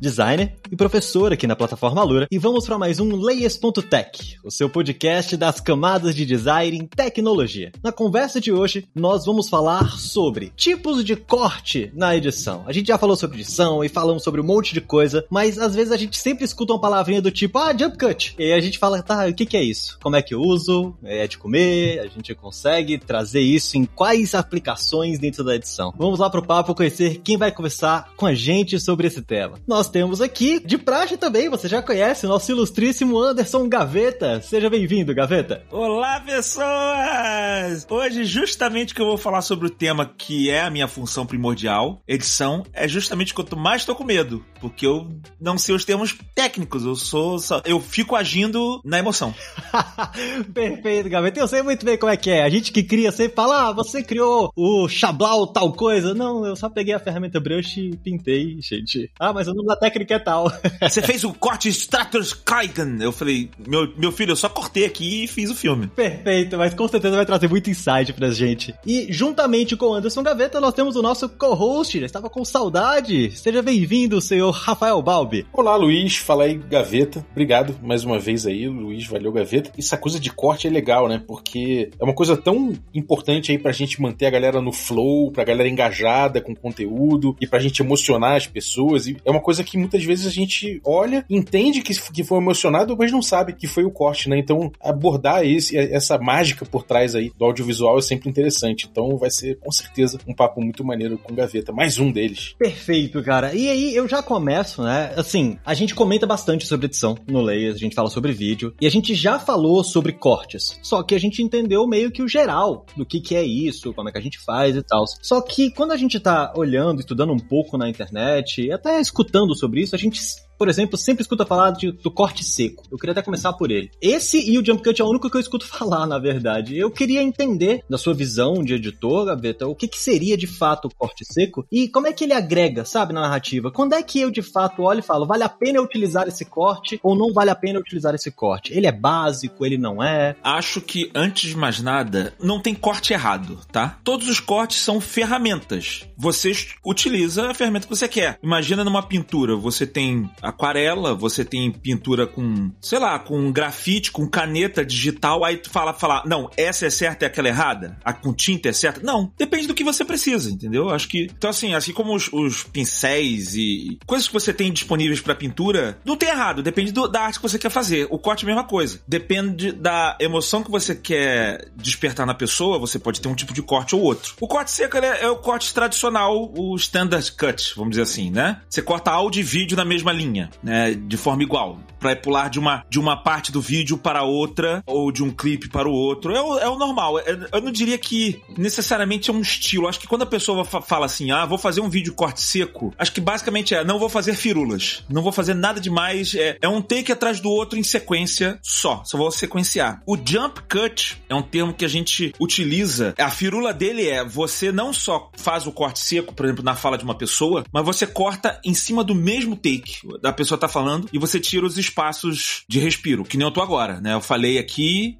[0.00, 4.68] designer e professor aqui na plataforma Lura, e vamos para mais um Layers.tech, o seu
[4.68, 7.72] podcast das camadas de design em tecnologia.
[7.82, 12.64] Na conversa de hoje, nós vamos falar sobre tipos de corte na edição.
[12.66, 15.74] A gente já falou sobre edição e falamos sobre um monte de coisa, mas às
[15.74, 18.34] vezes a gente sempre escuta uma palavrinha do tipo, ah, jump cut.
[18.38, 19.98] E a gente fala, tá, o que, que é isso?
[20.02, 20.94] Como é que eu uso?
[21.02, 22.00] É de comer?
[22.00, 25.92] A gente consegue trazer isso em quais aplicações dentro da edição?
[25.96, 29.58] Vamos lá pro papo conhecer quem vai conversar com a gente sobre esse tema.
[29.66, 34.40] Nós nós temos aqui, de praxe também, você já conhece, o nosso ilustríssimo Anderson Gaveta.
[34.42, 35.62] Seja bem-vindo, Gaveta.
[35.70, 37.86] Olá, pessoas!
[37.88, 42.02] Hoje, justamente que eu vou falar sobre o tema que é a minha função primordial,
[42.06, 45.08] edição, é justamente quanto mais estou com medo, porque eu
[45.40, 49.34] não sei os termos técnicos, eu sou só, eu fico agindo na emoção.
[50.52, 51.40] Perfeito, Gaveta.
[51.40, 52.42] Eu sei muito bem como é que é.
[52.42, 56.14] A gente que cria sempre fala, ah, você criou o Xablau tal coisa.
[56.14, 59.10] Não, eu só peguei a ferramenta brush e pintei, gente.
[59.18, 60.50] Ah, mas eu não técnica é tal.
[60.80, 62.98] Você fez o corte Stratos Kraken.
[63.00, 65.86] Eu falei, meu, meu filho, eu só cortei aqui e fiz o filme.
[65.88, 68.74] Perfeito, mas com certeza vai trazer muito insight pra gente.
[68.86, 71.98] E juntamente com o Anderson Gaveta, nós temos o nosso co-host.
[72.02, 73.30] Estava com saudade.
[73.36, 75.46] Seja bem-vindo, senhor Rafael Balbi.
[75.52, 76.16] Olá, Luiz.
[76.16, 77.24] Fala aí, Gaveta.
[77.30, 79.06] Obrigado mais uma vez aí, Luiz.
[79.06, 79.70] Valeu, Gaveta.
[79.78, 81.22] Essa coisa de corte é legal, né?
[81.26, 85.44] Porque é uma coisa tão importante aí pra gente manter a galera no flow, pra
[85.44, 89.06] galera engajada com o conteúdo e pra gente emocionar as pessoas.
[89.06, 92.96] E é uma coisa que muitas vezes a gente olha, entende que, que foi emocionado,
[92.96, 94.38] mas não sabe que foi o corte, né?
[94.38, 98.88] Então, abordar esse, essa mágica por trás aí do audiovisual é sempre interessante.
[98.90, 101.72] Então, vai ser com certeza um papo muito maneiro com Gaveta.
[101.72, 102.54] Mais um deles.
[102.58, 103.54] Perfeito, cara.
[103.54, 105.12] E aí, eu já começo, né?
[105.16, 108.86] Assim, a gente comenta bastante sobre edição no Layers, a gente fala sobre vídeo, e
[108.86, 110.78] a gente já falou sobre cortes.
[110.82, 114.08] Só que a gente entendeu meio que o geral do que, que é isso, como
[114.08, 115.04] é que a gente faz e tal.
[115.20, 119.82] Só que quando a gente tá olhando, estudando um pouco na internet, até escutando sobre
[119.82, 120.20] isso, a gente
[120.58, 122.82] por exemplo, sempre escuta falar de, do corte seco.
[122.90, 123.90] Eu queria até começar por ele.
[124.02, 126.76] Esse e o jump cut é o único que eu escuto falar, na verdade.
[126.76, 130.86] Eu queria entender, da sua visão de editor, Gaveta, o que, que seria de fato
[130.86, 133.70] o corte seco e como é que ele agrega, sabe, na narrativa.
[133.70, 136.98] Quando é que eu de fato olho e falo, vale a pena utilizar esse corte
[137.02, 138.72] ou não vale a pena utilizar esse corte?
[138.72, 140.34] Ele é básico, ele não é?
[140.42, 143.98] Acho que, antes de mais nada, não tem corte errado, tá?
[144.02, 146.06] Todos os cortes são ferramentas.
[146.16, 146.52] Você
[146.84, 148.38] utiliza a ferramenta que você quer.
[148.42, 154.26] Imagina numa pintura, você tem aquarela, você tem pintura com, sei lá, com grafite, com
[154.26, 157.98] caneta digital, aí tu fala, fala, não, essa é certa e aquela é errada?
[158.02, 159.00] A com tinta é certa?
[159.02, 160.88] Não, depende do que você precisa, entendeu?
[160.88, 165.20] Acho que, então assim, assim como os, os pincéis e coisas que você tem disponíveis
[165.20, 168.06] para pintura, não tem errado, depende do, da arte que você quer fazer.
[168.10, 169.00] O corte é a mesma coisa.
[169.06, 173.60] Depende da emoção que você quer despertar na pessoa, você pode ter um tipo de
[173.62, 174.34] corte ou outro.
[174.40, 178.62] O corte seco é, é o corte tradicional, o standard cut, vamos dizer assim, né?
[178.68, 182.48] Você corta áudio e vídeo na mesma linha linha, né, de forma igual, para pular
[182.48, 185.92] de uma, de uma parte do vídeo para outra ou de um clipe para o
[185.92, 186.34] outro.
[186.34, 187.18] É o, é o normal.
[187.18, 189.88] É, eu não diria que necessariamente é um estilo.
[189.88, 193.12] Acho que quando a pessoa fala assim, ah, vou fazer um vídeo corte seco, acho
[193.12, 196.80] que basicamente é, não vou fazer firulas, não vou fazer nada demais, é, é um
[196.80, 200.02] take atrás do outro em sequência só, só vou sequenciar.
[200.06, 203.14] O jump cut é um termo que a gente utiliza.
[203.18, 206.96] A firula dele é você não só faz o corte seco, por exemplo, na fala
[206.96, 211.08] de uma pessoa, mas você corta em cima do mesmo take da pessoa tá falando
[211.12, 214.12] e você tira os espaços de respiro, que nem eu tô agora, né?
[214.12, 215.18] Eu falei aqui,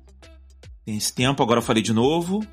[0.85, 2.45] tem esse tempo, agora eu falei de novo,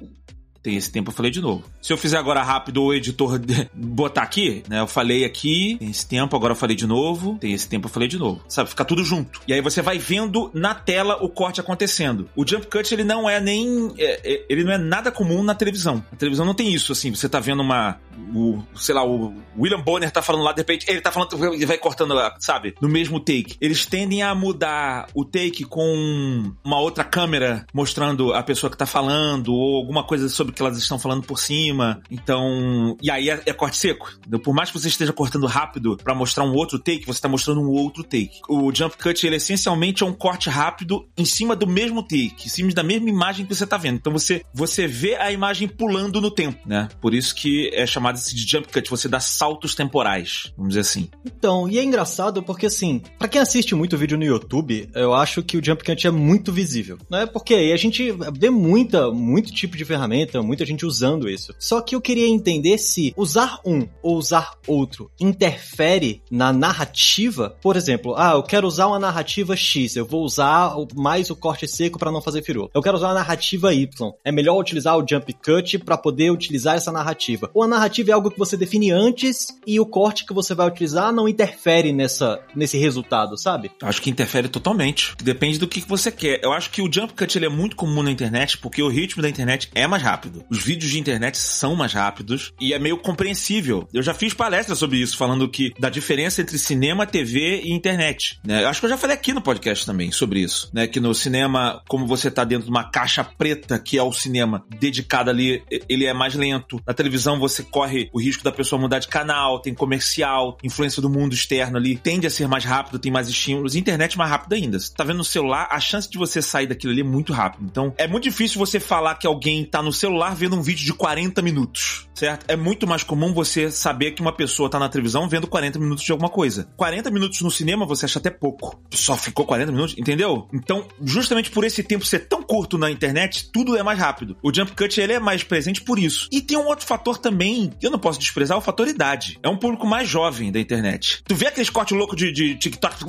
[0.66, 1.64] tem esse tempo, eu falei de novo.
[1.80, 3.40] Se eu fizer agora rápido o editor
[3.72, 4.80] botar aqui, né?
[4.80, 7.92] Eu falei aqui, tem esse tempo, agora eu falei de novo, tem esse tempo, eu
[7.92, 8.42] falei de novo.
[8.50, 8.72] Sabe?
[8.72, 9.42] Fica tudo junto.
[9.48, 12.28] E aí você vai vendo na tela o corte acontecendo.
[12.36, 13.94] O jump cut, ele não é nem.
[13.96, 16.04] É, é, ele não é nada comum na televisão.
[16.12, 17.14] A televisão não tem isso, assim.
[17.14, 18.00] Você tá vendo uma.
[18.34, 21.66] O, sei lá, o William Bonner tá falando lá, de repente, ele tá falando, ele
[21.66, 22.74] vai cortando, sabe?
[22.82, 23.56] No mesmo take.
[23.62, 28.88] Eles tendem a mudar o take com uma outra câmera mostrando a pessoa que tá
[28.88, 32.02] falando, ou alguma coisa sobre que elas estão falando por cima.
[32.10, 32.98] Então.
[33.02, 34.12] E aí é, é corte seco.
[34.28, 37.28] Então, por mais que você esteja cortando rápido para mostrar um outro take, você tá
[37.28, 38.40] mostrando um outro take.
[38.50, 42.50] O jump cut, ele essencialmente é um corte rápido em cima do mesmo take, em
[42.50, 43.98] cima da mesma imagem que você tá vendo.
[43.98, 46.88] Então você, você vê a imagem pulando no tempo, né?
[47.02, 51.10] Por isso que é chamado de jump cut, você dá saltos temporais, vamos dizer assim.
[51.26, 55.44] Então, e é engraçado porque assim, para quem assiste muito vídeo no YouTube, eu acho
[55.44, 57.26] que o jump cut é muito visível, né?
[57.26, 61.54] Porque aí a gente vê muita, muito tipo de ferramenta, muita gente usando isso.
[61.60, 67.56] Só que eu queria entender se usar um ou usar outro interfere na narrativa.
[67.62, 71.68] Por exemplo, ah, eu quero usar uma narrativa X, eu vou usar mais o corte
[71.68, 72.70] seco para não fazer firula.
[72.74, 74.12] Eu quero usar uma narrativa Y.
[74.24, 77.50] É melhor utilizar o jump cut para poder utilizar essa narrativa.
[77.54, 80.68] Ou a narrativa é algo que você define antes e o corte que você vai
[80.68, 83.72] utilizar não interfere nessa, nesse resultado, sabe?
[83.82, 85.16] Acho que interfere totalmente.
[85.24, 86.40] Depende do que você quer.
[86.44, 89.22] Eu acho que o jump cut ele é muito comum na internet porque o ritmo
[89.22, 90.35] da internet é mais rápido.
[90.50, 93.88] Os vídeos de internet são mais rápidos e é meio compreensível.
[93.94, 98.40] Eu já fiz palestra sobre isso, falando que da diferença entre cinema, TV e internet.
[98.44, 98.66] Né?
[98.66, 100.88] Acho que eu já falei aqui no podcast também sobre isso, né?
[100.88, 104.66] Que no cinema, como você tá dentro de uma caixa preta que é o cinema
[104.80, 106.82] dedicado ali, ele é mais lento.
[106.86, 111.10] Na televisão você corre o risco da pessoa mudar de canal, tem comercial, influência do
[111.10, 113.76] mundo externo ali, tende a ser mais rápido, tem mais estímulos.
[113.76, 114.80] Internet mais rápido ainda.
[114.80, 117.66] Você tá vendo no celular, a chance de você sair daquilo ali é muito rápido.
[117.66, 120.94] Então, é muito difícil você falar que alguém tá no celular vendo um vídeo de
[120.94, 122.46] 40 minutos, certo?
[122.48, 126.04] É muito mais comum você saber que uma pessoa tá na televisão vendo 40 minutos
[126.04, 126.68] de alguma coisa.
[126.78, 128.80] 40 minutos no cinema você acha até pouco.
[128.92, 130.48] Só ficou 40 minutos, entendeu?
[130.54, 134.38] Então, justamente por esse tempo ser tão curto na internet, tudo é mais rápido.
[134.42, 136.28] O jump cut ele é mais presente por isso.
[136.32, 139.40] E tem um outro fator também, que eu não posso desprezar, o fator idade.
[139.44, 141.24] É um público mais jovem da internet.
[141.28, 143.06] Tu vê aqueles cortes loucos de, de TikTok.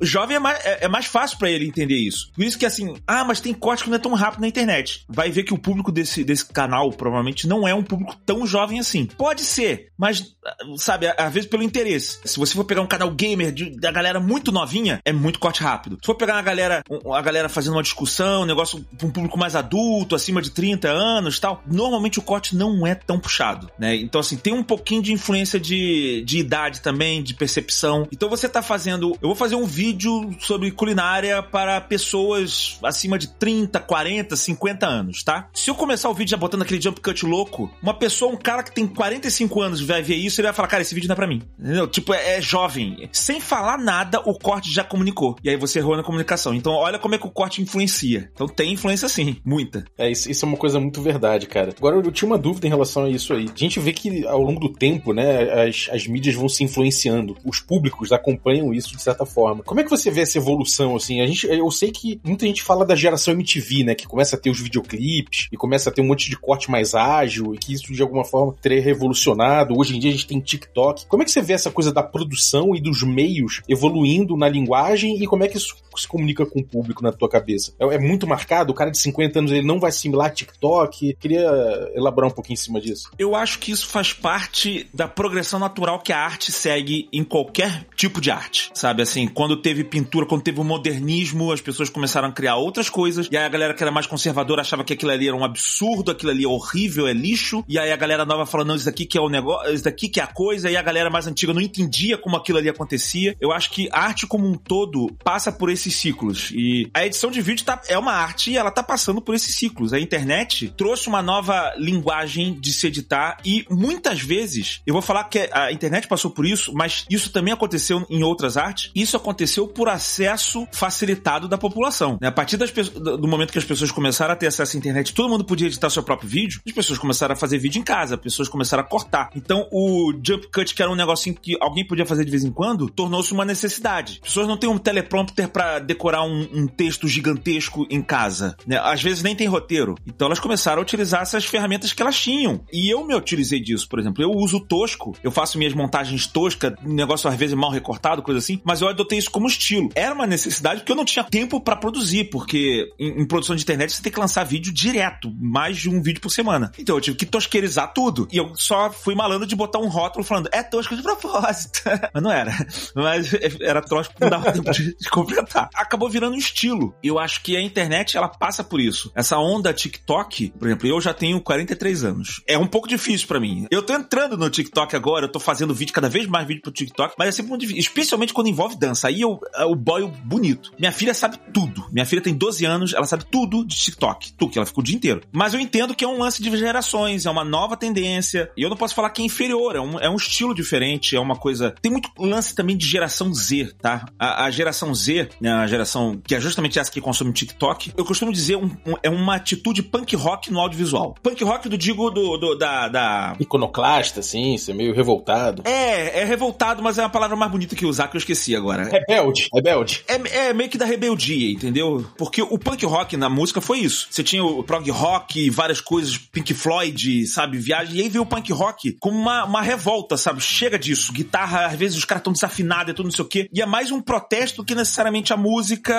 [0.00, 2.30] Jovem é mais, é, é mais fácil para ele entender isso.
[2.32, 5.04] Por isso que assim, ah, mas tem corte que não é tão rápido na internet.
[5.08, 8.78] Vai ver que o público desse, desse canal provavelmente não é um público tão jovem
[8.78, 9.06] assim.
[9.06, 10.34] Pode ser, mas,
[10.76, 12.18] sabe, às vezes pelo interesse.
[12.24, 15.62] Se você for pegar um canal gamer de, da galera muito novinha, é muito corte
[15.62, 15.96] rápido.
[16.00, 16.82] Se for pegar uma galera,
[17.12, 20.88] a galera fazendo uma discussão, um negócio pra um público mais adulto, acima de 30
[20.88, 23.96] anos tal, normalmente o corte não é tão puxado, né?
[23.96, 28.06] Então, assim, tem um pouquinho de influência de, de idade também, de percepção.
[28.12, 29.12] Então você tá fazendo.
[29.20, 35.22] Eu vou fazer um vídeo sobre culinária para pessoas acima de 30, 40, 50 anos,
[35.22, 35.48] tá?
[35.64, 38.62] Se eu começar o vídeo já botando aquele jump cut louco, uma pessoa, um cara
[38.62, 41.16] que tem 45 anos vai ver isso, ele vai falar, cara, esse vídeo não é
[41.16, 41.40] pra mim.
[41.58, 41.88] Entendeu?
[41.88, 43.08] Tipo, é, é jovem.
[43.10, 45.36] Sem falar nada, o corte já comunicou.
[45.42, 46.52] E aí você errou na comunicação.
[46.52, 48.30] Então, olha como é que o corte influencia.
[48.34, 49.86] Então tem influência sim, muita.
[49.96, 51.72] É, isso, isso é uma coisa muito verdade, cara.
[51.74, 53.46] Agora, eu tinha uma dúvida em relação a isso aí.
[53.50, 57.38] A gente vê que ao longo do tempo, né, as, as mídias vão se influenciando.
[57.42, 59.62] Os públicos acompanham isso de certa forma.
[59.64, 61.22] Como é que você vê essa evolução, assim?
[61.22, 64.38] A gente, eu sei que muita gente fala da geração MTV, né, que começa a
[64.38, 67.72] ter os videoclipes e começa a ter um monte de corte mais ágil e que
[67.72, 69.78] isso de alguma forma teria revolucionado.
[69.78, 71.06] Hoje em dia a gente tem TikTok.
[71.06, 75.22] Como é que você vê essa coisa da produção e dos meios evoluindo na linguagem
[75.22, 77.72] e como é que isso se comunica com o público na tua cabeça?
[77.78, 78.72] É, é muito marcado?
[78.72, 81.16] O cara de 50 anos ele não vai assimilar TikTok?
[81.20, 81.48] Queria
[81.94, 83.10] elaborar um pouquinho em cima disso.
[83.16, 87.86] Eu acho que isso faz parte da progressão natural que a arte segue em qualquer
[87.94, 88.70] tipo de arte.
[88.74, 92.88] Sabe assim, quando teve pintura, quando teve o modernismo, as pessoas começaram a criar outras
[92.90, 95.43] coisas, e aí a galera que era mais conservadora achava que aquilo ali era um
[95.44, 98.86] absurdo, aquilo ali é horrível, é lixo, e aí a galera nova falando, não, isso
[98.86, 101.26] daqui que é o negócio, isso daqui que é a coisa, e a galera mais
[101.26, 103.36] antiga não entendia como aquilo ali acontecia.
[103.40, 107.40] Eu acho que arte como um todo passa por esses ciclos, e a edição de
[107.40, 109.92] vídeo tá, é uma arte e ela tá passando por esses ciclos.
[109.92, 115.24] A internet trouxe uma nova linguagem de se editar, e muitas vezes, eu vou falar
[115.24, 119.66] que a internet passou por isso, mas isso também aconteceu em outras artes, isso aconteceu
[119.66, 122.18] por acesso facilitado da população.
[122.20, 122.28] Né?
[122.28, 125.28] A partir das, do momento que as pessoas começaram a ter acesso à internet, todo
[125.28, 128.20] mundo podia editar seu próprio vídeo, as pessoas começaram a fazer vídeo em casa, as
[128.20, 129.30] pessoas começaram a cortar.
[129.34, 132.52] Então o jump cut, que era um negocinho que alguém podia fazer de vez em
[132.52, 134.20] quando, tornou-se uma necessidade.
[134.22, 138.56] As pessoas não têm um teleprompter para decorar um, um, texto gigantesco em casa.
[138.66, 138.78] Né?
[138.78, 139.94] Às vezes nem tem roteiro.
[140.06, 142.60] Então elas começaram a utilizar essas ferramentas que elas tinham.
[142.72, 144.22] E eu me utilizei disso, por exemplo.
[144.22, 148.60] Eu uso tosco, eu faço minhas montagens toscas, negócio às vezes mal recortado, coisa assim,
[148.64, 149.88] mas eu adotei isso como estilo.
[149.94, 153.62] Era uma necessidade porque eu não tinha tempo para produzir, porque em, em, produção de
[153.62, 156.70] internet você tem que lançar vídeo direto, mais de um vídeo por semana.
[156.78, 158.28] Então eu tive que tosquerizar tudo.
[158.32, 161.82] E eu só fui malandro de botar um rótulo falando, é tosco de propósito.
[162.12, 162.52] mas não era.
[162.94, 165.68] Mas era tosco, não dava tempo de, completar.
[165.74, 166.94] Acabou virando um estilo.
[167.02, 169.10] E eu acho que a internet, ela passa por isso.
[169.14, 172.42] Essa onda TikTok, por exemplo, eu já tenho 43 anos.
[172.46, 173.66] É um pouco difícil para mim.
[173.70, 176.72] Eu tô entrando no TikTok agora, eu tô fazendo vídeo, cada vez mais vídeo pro
[176.72, 177.80] TikTok, mas é sempre muito difícil.
[177.80, 179.08] Especialmente quando envolve dança.
[179.08, 180.72] Aí eu, o boy bonito.
[180.78, 181.86] Minha filha sabe tudo.
[181.92, 184.32] Minha filha tem 12 anos, ela sabe tudo de TikTok.
[184.34, 185.13] Tudo, que ela ficou o dia inteiro.
[185.32, 188.50] Mas eu entendo que é um lance de gerações, é uma nova tendência.
[188.56, 191.20] E eu não posso falar que é inferior, é um, é um estilo diferente, é
[191.20, 191.74] uma coisa.
[191.82, 194.06] Tem muito lance também de geração Z, tá?
[194.18, 198.04] A, a geração Z, né, a geração que é justamente essa que consome TikTok, eu
[198.04, 201.14] costumo dizer um, um, é uma atitude punk rock no audiovisual.
[201.22, 203.36] Punk rock do digo do, do da, da.
[203.38, 205.62] Iconoclasta, assim, ser meio revoltado.
[205.64, 208.84] É, é revoltado, mas é uma palavra mais bonita que usar que eu esqueci agora.
[208.84, 210.04] Rebelde, rebelde.
[210.08, 212.04] É, é meio que da rebeldia, entendeu?
[212.16, 214.08] Porque o punk rock na música foi isso.
[214.10, 217.96] Você tinha o prog rock rock, várias coisas, Pink Floyd, sabe, viagem.
[217.96, 220.40] E aí veio o punk rock como uma, uma revolta, sabe?
[220.40, 221.12] Chega disso.
[221.12, 223.48] Guitarra, às vezes os caras estão desafinados e tudo, não sei o quê.
[223.52, 225.94] E é mais um protesto do que necessariamente a música.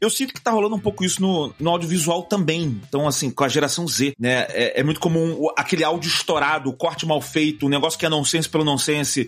[0.00, 2.80] Eu sinto que tá rolando um pouco isso no, no audiovisual também.
[2.88, 4.46] Então, assim, com a geração Z, né?
[4.48, 8.08] É, é muito comum aquele áudio estourado, o corte mal feito, o negócio que é
[8.08, 9.26] nonsense pelo nonsense.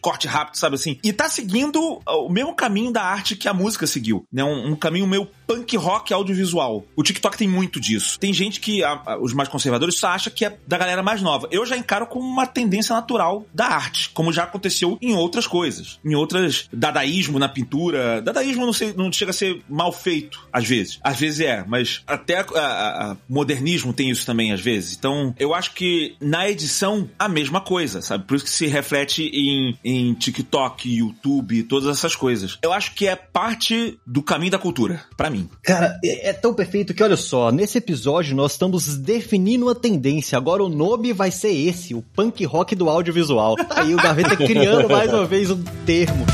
[0.00, 0.98] Corte rápido, sabe assim?
[1.04, 4.42] E tá seguindo o mesmo caminho da arte que a música seguiu, né?
[4.42, 6.84] Um, um caminho meio punk rock audiovisual.
[6.96, 7.95] O TikTok tem muito disso.
[8.18, 11.22] Tem gente que, a, a, os mais conservadores, só acha que é da galera mais
[11.22, 11.48] nova.
[11.50, 15.98] Eu já encaro como uma tendência natural da arte, como já aconteceu em outras coisas.
[16.04, 18.20] Em outras, dadaísmo na pintura.
[18.20, 20.98] Dadaísmo não, sei, não chega a ser mal feito, às vezes.
[21.02, 24.96] Às vezes é, mas até a, modernismo tem isso também, às vezes.
[24.96, 28.24] Então, eu acho que na edição, a mesma coisa, sabe?
[28.24, 32.58] Por isso que se reflete em, em TikTok, YouTube, todas essas coisas.
[32.62, 35.48] Eu acho que é parte do caminho da cultura, para mim mim.
[35.62, 40.36] Cara, é, é, tão perfeito que olha só, nesse episódio nós estamos definindo uma tendência.
[40.36, 43.54] Agora o nome vai ser esse, o punk rock do audiovisual.
[43.54, 46.26] Tá aí o Gaveta criando mais uma vez um termo.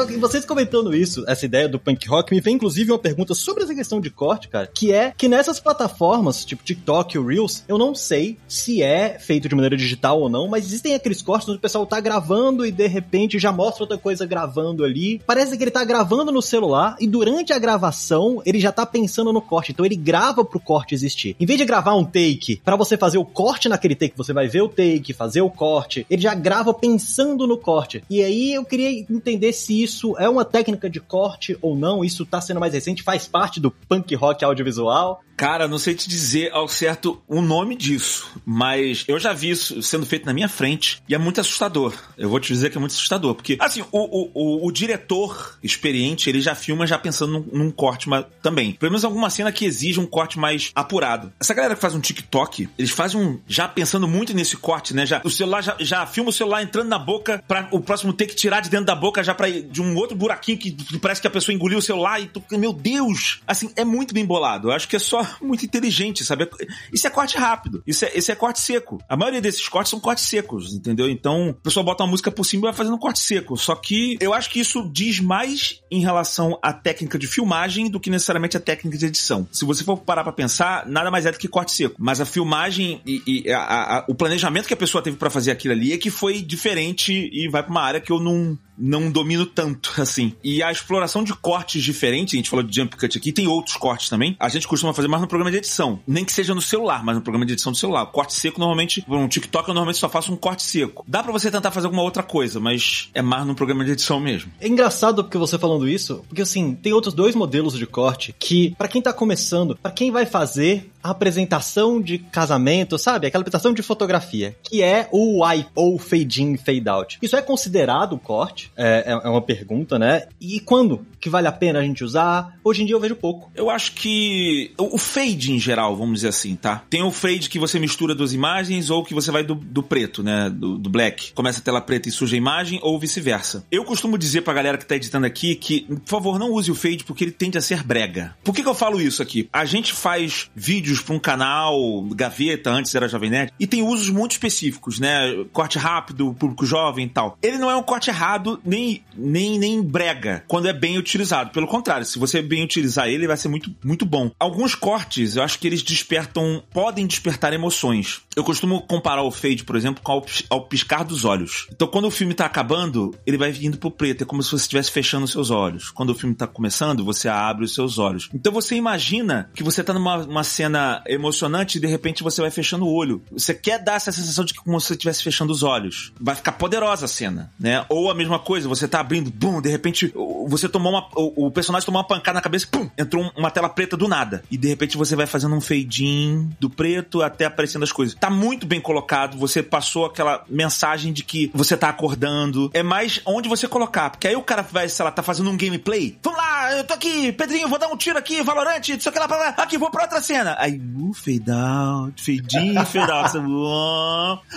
[0.00, 3.34] Só que vocês comentando isso, essa ideia do punk rock, me vem inclusive uma pergunta
[3.34, 7.64] sobre essa questão de corte, cara, que é que nessas plataformas, tipo TikTok e Reels,
[7.68, 11.46] eu não sei se é feito de maneira digital ou não, mas existem aqueles cortes
[11.50, 15.20] onde o pessoal tá gravando e de repente já mostra outra coisa gravando ali.
[15.26, 19.34] Parece que ele tá gravando no celular e durante a gravação ele já tá pensando
[19.34, 21.36] no corte, então ele grava pro corte existir.
[21.38, 24.48] Em vez de gravar um take para você fazer o corte naquele take, você vai
[24.48, 28.02] ver o take, fazer o corte, ele já grava pensando no corte.
[28.08, 32.04] E aí eu queria entender se isso é uma técnica de corte ou não?
[32.04, 33.02] Isso tá sendo mais recente?
[33.02, 35.22] Faz parte do punk rock audiovisual?
[35.40, 39.82] Cara, não sei te dizer ao certo o nome disso, mas eu já vi isso
[39.82, 41.94] sendo feito na minha frente e é muito assustador.
[42.18, 45.56] Eu vou te dizer que é muito assustador, porque, assim, o, o, o, o diretor
[45.62, 48.72] experiente, ele já filma já pensando num, num, corte mas, também.
[48.72, 51.32] Pelo menos alguma cena que exige um corte mais apurado.
[51.40, 53.40] Essa galera que faz um TikTok, eles fazem um.
[53.48, 55.06] já pensando muito nesse corte, né?
[55.06, 58.26] Já, o celular já, já filma o celular entrando na boca para o próximo ter
[58.26, 60.98] que tirar de dentro da boca já pra ir de um outro buraquinho que, que
[60.98, 63.40] parece que a pessoa engoliu o celular e tu, meu Deus!
[63.46, 64.68] Assim, é muito bem bolado.
[64.68, 66.48] Eu acho que é só muito inteligente, sabe?
[66.92, 67.82] Isso é corte rápido.
[67.86, 68.98] Isso é, esse é corte seco.
[69.08, 71.08] A maioria desses cortes são cortes secos, entendeu?
[71.08, 73.56] Então, a pessoa bota uma música por cima e vai fazendo um corte seco.
[73.56, 78.00] Só que eu acho que isso diz mais em relação à técnica de filmagem do
[78.00, 79.46] que necessariamente a técnica de edição.
[79.50, 81.96] Se você for parar pra pensar, nada mais é do que corte seco.
[81.98, 85.50] Mas a filmagem e, e a, a, o planejamento que a pessoa teve para fazer
[85.50, 89.10] aquilo ali é que foi diferente e vai pra uma área que eu não, não
[89.10, 90.34] domino tanto, assim.
[90.42, 93.76] E a exploração de cortes diferentes, a gente falou de jump cut aqui, tem outros
[93.76, 94.36] cortes também.
[94.38, 96.00] A gente costuma fazer mais no programa de edição.
[96.06, 98.06] Nem que seja no celular, mas no programa de edição do celular.
[98.06, 101.04] corte seco, normalmente, no TikTok eu normalmente só faço um corte seco.
[101.06, 104.20] Dá para você tentar fazer alguma outra coisa, mas é mais no programa de edição
[104.20, 104.50] mesmo.
[104.60, 108.74] É engraçado porque você falando isso, porque assim, tem outros dois modelos de corte que,
[108.76, 113.26] para quem tá começando, para quem vai fazer apresentação de casamento, sabe?
[113.26, 117.18] Aquela apresentação de fotografia, que é o wipe, ou fade in, fade out.
[117.20, 118.72] Isso é considerado corte?
[118.76, 120.26] É, é, é uma pergunta, né?
[120.40, 122.58] E quando que vale a pena a gente usar?
[122.64, 123.50] Hoje em dia eu vejo pouco.
[123.54, 126.82] Eu acho que o fade em geral, vamos dizer assim, tá?
[126.88, 130.22] Tem o fade que você mistura duas imagens ou que você vai do, do preto,
[130.22, 130.48] né?
[130.48, 131.32] Do, do, black.
[131.32, 133.64] Começa a tela preta e suja a imagem ou vice-versa.
[133.70, 136.74] Eu costumo dizer pra galera que tá editando aqui que, por favor, não use o
[136.74, 138.34] fade porque ele tende a ser brega.
[138.42, 139.48] Por que, que eu falo isso aqui?
[139.52, 144.08] A gente faz vídeos pra um canal gaveta, antes era Jovem Nerd, e tem usos
[144.08, 145.44] muito específicos, né?
[145.52, 147.38] Corte rápido, público jovem e tal.
[147.42, 151.50] Ele não é um corte errado, nem, nem, nem brega, quando é bem utilizado.
[151.50, 154.30] Pelo contrário, se você bem utilizar ele, vai ser muito, muito bom.
[154.38, 158.22] Alguns cortes, eu acho que eles despertam, podem despertar emoções.
[158.34, 161.66] Eu costumo comparar o fade, por exemplo, com ao, ao piscar dos olhos.
[161.72, 164.62] Então, quando o filme tá acabando, ele vai vindo pro preto, é como se você
[164.62, 165.90] estivesse fechando os seus olhos.
[165.90, 168.28] Quando o filme tá começando, você abre os seus olhos.
[168.32, 172.86] Então, você imagina que você tá numa cena emocionante e de repente você vai fechando
[172.86, 173.22] o olho.
[173.30, 176.12] Você quer dar essa sensação de que como se você estivesse fechando os olhos.
[176.20, 177.84] Vai ficar poderosa a cena, né?
[177.88, 180.12] Ou a mesma coisa, você tá abrindo, bum, de repente
[180.46, 181.08] você tomou uma.
[181.14, 184.42] O, personagem tomou uma pancada na cabeça, pum, entrou uma tela preta do nada.
[184.50, 188.14] E de repente você vai fazendo um fade in do preto até aparecendo as coisas.
[188.14, 192.70] Tá muito bem colocado, você passou aquela mensagem de que você tá acordando.
[192.72, 195.56] É mais onde você colocar, porque aí o cara vai, sei lá, tá fazendo um
[195.56, 196.16] gameplay.
[196.22, 199.12] Vamos lá, eu tô aqui, Pedrinho, vou dar um tiro aqui, Valorante, não sei o
[199.12, 199.54] que lá.
[199.56, 200.56] Aqui, vou pra outra cena.
[200.58, 203.32] Aí Aí, uh, fade out, fade in, fade out.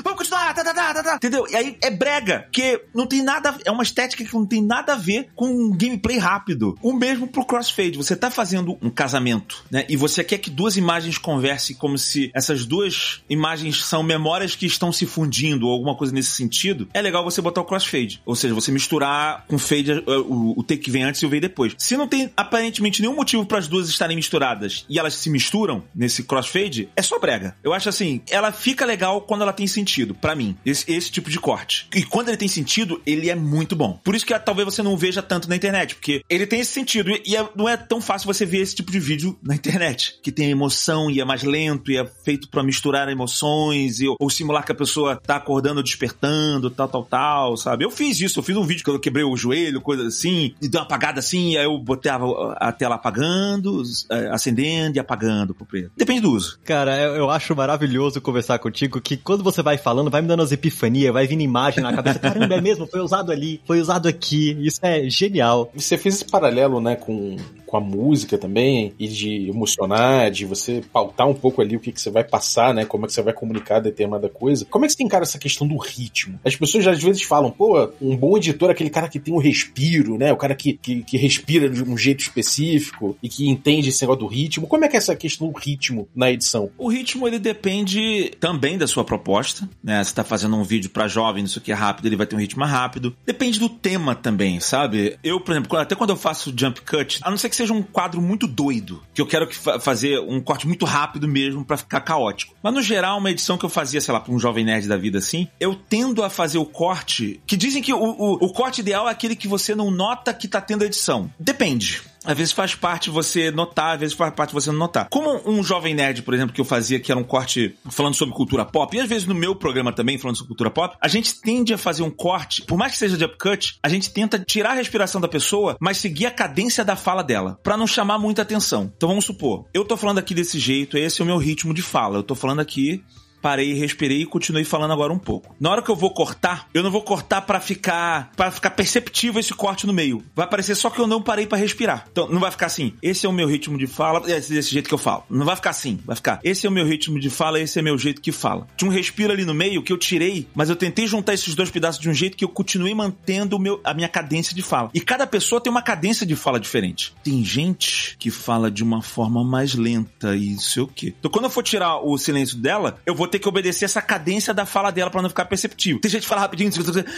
[0.04, 1.16] Vamos continuar, tá, tá, tá, tá, tá.
[1.16, 1.46] Entendeu?
[1.50, 4.94] E aí é brega, que não tem nada, é uma estética que não tem nada
[4.94, 6.78] a ver com um gameplay rápido.
[6.82, 7.98] O mesmo pro crossfade.
[7.98, 9.86] Você tá fazendo um casamento, né?
[9.90, 14.66] E você quer que duas imagens conversem como se essas duas imagens são memórias que
[14.66, 16.88] estão se fundindo ou alguma coisa nesse sentido.
[16.94, 18.22] É legal você botar o crossfade.
[18.26, 21.42] Ou seja, você misturar com fade o, o take que vem antes e o vem
[21.42, 21.74] depois.
[21.78, 25.84] Se não tem aparentemente nenhum motivo para as duas estarem misturadas e elas se misturam
[26.04, 27.56] nesse crossfade, é só brega.
[27.64, 30.56] Eu acho assim, ela fica legal quando ela tem sentido, para mim.
[30.66, 31.88] Esse, esse tipo de corte.
[31.96, 34.00] E quando ele tem sentido, ele é muito bom.
[34.04, 37.10] Por isso que talvez você não veja tanto na internet, porque ele tem esse sentido
[37.10, 40.20] e, e é, não é tão fácil você ver esse tipo de vídeo na internet,
[40.22, 44.30] que tem emoção e é mais lento e é feito para misturar emoções e, ou
[44.30, 47.86] simular que a pessoa tá acordando, despertando, tal, tal, tal, sabe?
[47.86, 50.68] Eu fiz isso, eu fiz um vídeo que eu quebrei o joelho, coisa assim, e
[50.68, 55.66] deu uma apagada assim, aí eu botei a tela apagando, é, acendendo e apagando pro
[55.66, 55.92] preto.
[55.96, 56.60] Depende do uso.
[56.64, 60.52] Cara, eu acho maravilhoso conversar contigo que quando você vai falando, vai me dando as
[60.52, 62.20] epifanias, vai vindo imagem na cabeça.
[62.20, 64.58] Caramba, é mesmo, foi usado ali, foi usado aqui.
[64.62, 65.72] Isso é genial.
[65.76, 67.38] Você fez esse paralelo, né, com
[67.74, 71.92] com a música também, e de emocionar, de você pautar um pouco ali o que,
[71.92, 72.86] que você vai passar, né?
[72.86, 74.64] Como é que você vai comunicar determinada coisa.
[74.70, 76.40] Como é que você encara essa questão do ritmo?
[76.46, 79.40] As pessoas às vezes falam, pô, um bom editor é aquele cara que tem um
[79.40, 80.32] respiro, né?
[80.32, 84.20] O cara que, que, que respira de um jeito específico e que entende esse negócio
[84.20, 84.68] do ritmo.
[84.68, 85.83] Como é que é essa questão do ritmo
[86.16, 86.70] na edição?
[86.78, 90.04] O ritmo, ele depende também da sua proposta, né?
[90.04, 92.40] Você tá fazendo um vídeo para jovem, isso aqui é rápido, ele vai ter um
[92.40, 93.16] ritmo rápido.
[93.26, 95.18] Depende do tema também, sabe?
[95.24, 97.82] Eu, por exemplo, até quando eu faço jump cut, a não ser que seja um
[97.82, 101.78] quadro muito doido, que eu quero que fa fazer um corte muito rápido mesmo para
[101.78, 102.56] ficar caótico.
[102.62, 104.98] Mas no geral, uma edição que eu fazia, sei lá, pra um jovem nerd da
[104.98, 108.82] vida assim, eu tendo a fazer o corte, que dizem que o, o, o corte
[108.82, 111.30] ideal é aquele que você não nota que tá tendo edição.
[111.40, 112.02] Depende.
[112.24, 115.08] Às vezes faz parte você notar, às vezes faz parte você não notar.
[115.10, 118.34] Como um jovem nerd, por exemplo, que eu fazia, que era um corte falando sobre
[118.34, 121.42] cultura pop, e às vezes no meu programa também, falando sobre cultura pop, a gente
[121.42, 124.72] tende a fazer um corte, por mais que seja de upcut, a gente tenta tirar
[124.72, 128.42] a respiração da pessoa, mas seguir a cadência da fala dela, para não chamar muita
[128.42, 128.92] atenção.
[128.96, 131.82] Então vamos supor, eu tô falando aqui desse jeito, esse é o meu ritmo de
[131.82, 132.18] fala.
[132.18, 133.04] Eu tô falando aqui
[133.44, 135.54] parei, respirei e continuei falando agora um pouco.
[135.60, 139.38] Na hora que eu vou cortar, eu não vou cortar para ficar para ficar perceptível
[139.38, 140.24] esse corte no meio.
[140.34, 142.06] Vai parecer só que eu não parei para respirar.
[142.10, 142.94] Então não vai ficar assim.
[143.02, 145.26] Esse é o meu ritmo de fala, é desse jeito que eu falo.
[145.30, 146.00] Não vai ficar assim.
[146.06, 146.40] Vai ficar.
[146.42, 148.66] Esse é o meu ritmo de fala, esse é meu jeito que fala.
[148.78, 151.70] Tinha um respiro ali no meio que eu tirei, mas eu tentei juntar esses dois
[151.70, 154.90] pedaços de um jeito que eu continuei mantendo meu, a minha cadência de fala.
[154.94, 157.14] E cada pessoa tem uma cadência de fala diferente.
[157.22, 161.14] Tem gente que fala de uma forma mais lenta e sei o quê.
[161.20, 164.54] Então quando eu for tirar o silêncio dela, eu vou ter que obedecer essa cadência
[164.54, 166.00] da fala dela para não ficar perceptível.
[166.00, 166.72] Tem gente que fala rapidinho,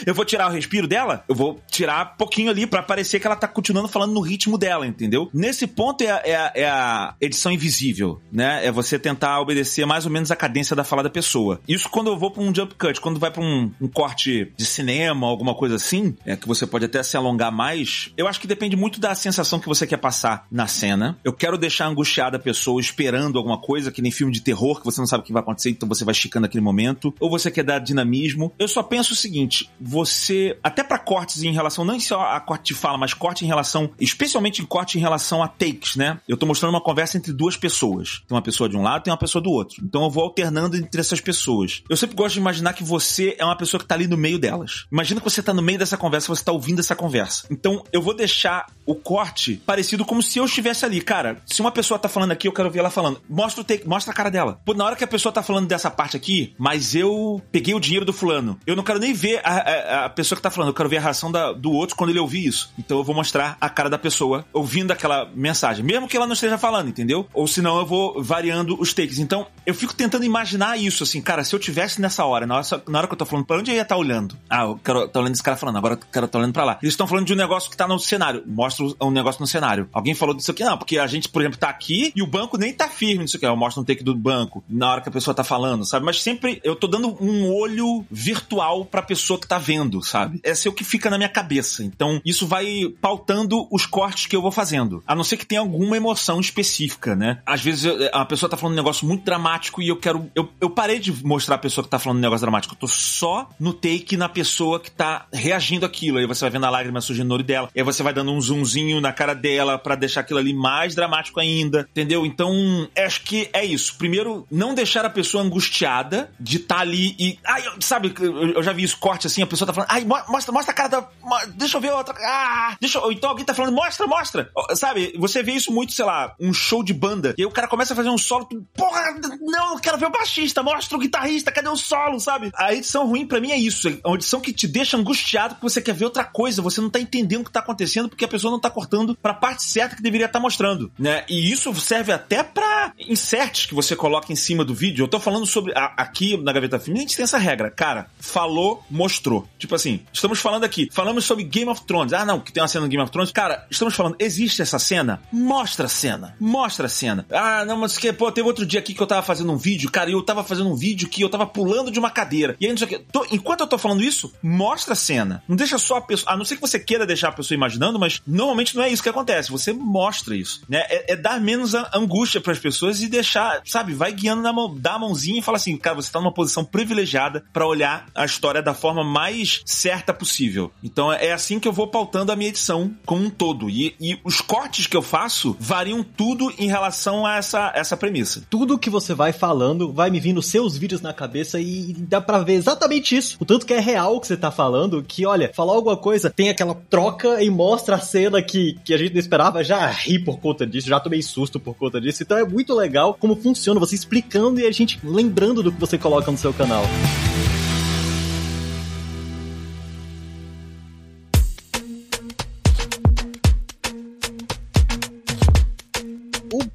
[0.06, 3.36] eu vou tirar o respiro dela, eu vou tirar pouquinho ali para parecer que ela
[3.36, 5.30] tá continuando falando no ritmo dela, entendeu?
[5.34, 8.66] Nesse ponto é a, é é a edição invisível, né?
[8.66, 11.60] É você tentar obedecer mais ou menos a cadência da fala da pessoa.
[11.68, 14.66] Isso quando eu vou pra um jump cut, quando vai pra um, um corte de
[14.66, 18.48] cinema, alguma coisa assim, é que você pode até se alongar mais, eu acho que
[18.48, 21.18] depende muito da sensação que você quer passar na cena.
[21.24, 24.86] Eu quero deixar angustiada a pessoa esperando alguma coisa, que nem filme de terror, que
[24.86, 27.52] você não sabe o que vai acontecer, então você vai esticando naquele momento, ou você
[27.52, 28.54] quer dar dinamismo.
[28.58, 32.74] Eu só penso o seguinte: você, até para cortes em relação, não só a corte
[32.74, 36.20] de fala, mas corte em relação, especialmente em corte em relação a takes, né?
[36.28, 38.24] Eu tô mostrando uma conversa entre duas pessoas.
[38.28, 39.84] Tem uma pessoa de um lado, tem uma pessoa do outro.
[39.84, 41.84] Então eu vou alternando entre essas pessoas.
[41.90, 44.38] Eu sempre gosto de imaginar que você é uma pessoa que tá ali no meio
[44.38, 44.86] delas.
[44.92, 47.48] Imagina que você tá no meio dessa conversa, você tá ouvindo essa conversa.
[47.50, 51.02] Então eu vou deixar o corte parecido como se eu estivesse ali.
[51.02, 53.22] Cara, se uma pessoa tá falando aqui, eu quero ver ela falando.
[53.30, 54.60] Mostra o take, mostra a cara dela.
[54.76, 58.06] Na hora que a pessoa tá falando dessa parte aqui, mas eu peguei o dinheiro
[58.06, 58.60] do fulano.
[58.66, 60.98] Eu não quero nem ver a, a, a pessoa que tá falando, eu quero ver
[60.98, 62.72] a reação da, do outro quando ele ouvir isso.
[62.78, 66.34] Então eu vou mostrar a cara da pessoa ouvindo aquela mensagem, mesmo que ela não
[66.34, 67.28] esteja falando, entendeu?
[67.34, 69.20] Ou senão eu vou variando os takes.
[69.20, 72.84] Então eu fico tentando imaginar isso, assim, cara, se eu tivesse nessa hora, na hora,
[72.88, 74.38] na hora que eu tô falando, pra onde eu ia estar tá olhando?
[74.50, 76.78] Ah, eu quero tô olhando esse cara falando, agora eu quero tô olhando pra lá.
[76.82, 78.44] Eles estão falando de um negócio que tá no cenário.
[78.46, 79.90] Mostra um negócio no cenário.
[79.92, 82.58] Alguém falou disso aqui, não, porque a gente, por exemplo, tá aqui e o banco
[82.58, 83.46] nem tá firme nisso aqui.
[83.46, 86.06] Eu mostro um take do banco na hora que a pessoa tá falando, sabe?
[86.06, 90.40] Mas sempre eu tô dando um olho virtual pra pessoa que tá vendo, sabe?
[90.44, 91.84] Esse é o que fica na minha cabeça.
[91.84, 95.04] Então, isso vai pautando os cortes que eu vou fazendo.
[95.08, 97.40] A não ser que tenha alguma emoção específica, né?
[97.46, 100.30] Às vezes a pessoa tá falando um negócio muito dramático e eu quero.
[100.36, 102.74] Eu, eu parei de mostrar a pessoa que tá falando um negócio dramático.
[102.74, 106.18] Eu tô só no take na pessoa que tá reagindo aquilo.
[106.18, 107.70] Aí você vai vendo a lágrima surgindo no olho dela.
[107.76, 111.40] Aí você vai dando um zoomzinho na cara dela para deixar aquilo ali mais dramático
[111.40, 111.88] ainda.
[111.92, 112.26] Entendeu?
[112.26, 112.54] Então,
[112.98, 113.98] acho que é isso.
[113.98, 117.40] Primeiro, não deixar a pessoa angustiada angustiada de estar tá ali e.
[117.44, 120.72] Ai, sabe, eu já vi isso, corte assim, a pessoa tá falando, ai, mostra, mostra
[120.72, 121.08] a cara da.
[121.56, 122.16] Deixa eu ver outra.
[122.20, 123.12] Ah, deixa eu.
[123.12, 124.50] Então alguém tá falando, mostra, mostra.
[124.76, 127.68] Sabe, você vê isso muito, sei lá, um show de banda, e aí o cara
[127.68, 129.02] começa a fazer um solo, tu, porra,
[129.42, 132.52] não, eu quero ver o baixista, mostra o guitarrista, cadê o solo, sabe?
[132.56, 135.70] A edição ruim para mim é isso, é uma edição que te deixa angustiado porque
[135.70, 138.28] você quer ver outra coisa, você não tá entendendo o que tá acontecendo porque a
[138.28, 141.26] pessoa não tá cortando pra parte certa que deveria estar tá mostrando, né?
[141.30, 145.04] E isso serve até para inserts que você coloca em cima do vídeo.
[145.04, 145.74] Eu tô falando sobre.
[145.76, 147.72] A, aqui na Gaveta Filme, a gente tem essa regra.
[147.72, 149.48] Cara, falou, mostrou.
[149.58, 152.14] Tipo assim, estamos falando aqui, falamos sobre Game of Thrones.
[152.14, 153.32] Ah, não, que tem uma cena no Game of Thrones.
[153.32, 155.22] Cara, estamos falando, existe essa cena?
[155.32, 156.36] Mostra a cena.
[156.40, 157.26] Mostra a cena.
[157.32, 159.90] Ah, não, mas que, pô, teve outro dia aqui que eu tava fazendo um vídeo,
[159.90, 162.56] cara, e eu tava fazendo um vídeo que eu tava pulando de uma cadeira.
[162.60, 163.00] E aí, não sei o que.
[163.00, 165.44] Tô, enquanto eu tô falando isso, mostra a cena.
[165.48, 166.34] Não deixa só a pessoa.
[166.34, 169.04] A não ser que você queira deixar a pessoa imaginando, mas normalmente não é isso
[169.04, 169.52] que acontece.
[169.52, 170.62] Você mostra isso.
[170.68, 170.80] Né?
[170.90, 174.76] É, é dar menos angústia para as pessoas e deixar, sabe, vai guiando na mão,
[174.76, 178.62] dá a mãozinha fala assim, cara, você tá numa posição privilegiada para olhar a história
[178.62, 180.72] da forma mais certa possível.
[180.84, 183.70] Então é assim que eu vou pautando a minha edição como um todo.
[183.70, 188.44] E, e os cortes que eu faço variam tudo em relação a essa, essa premissa.
[188.50, 192.40] Tudo que você vai falando vai me vindo seus vídeos na cabeça e dá pra
[192.40, 193.38] ver exatamente isso.
[193.40, 196.50] O tanto que é real que você tá falando, que olha, falar alguma coisa, tem
[196.50, 200.40] aquela troca e mostra a cena que, que a gente não esperava, já ri por
[200.40, 202.24] conta disso, já tomei susto por conta disso.
[202.24, 205.98] Então é muito legal como funciona, você explicando e a gente lembrando do que você
[205.98, 206.84] coloca no seu canal.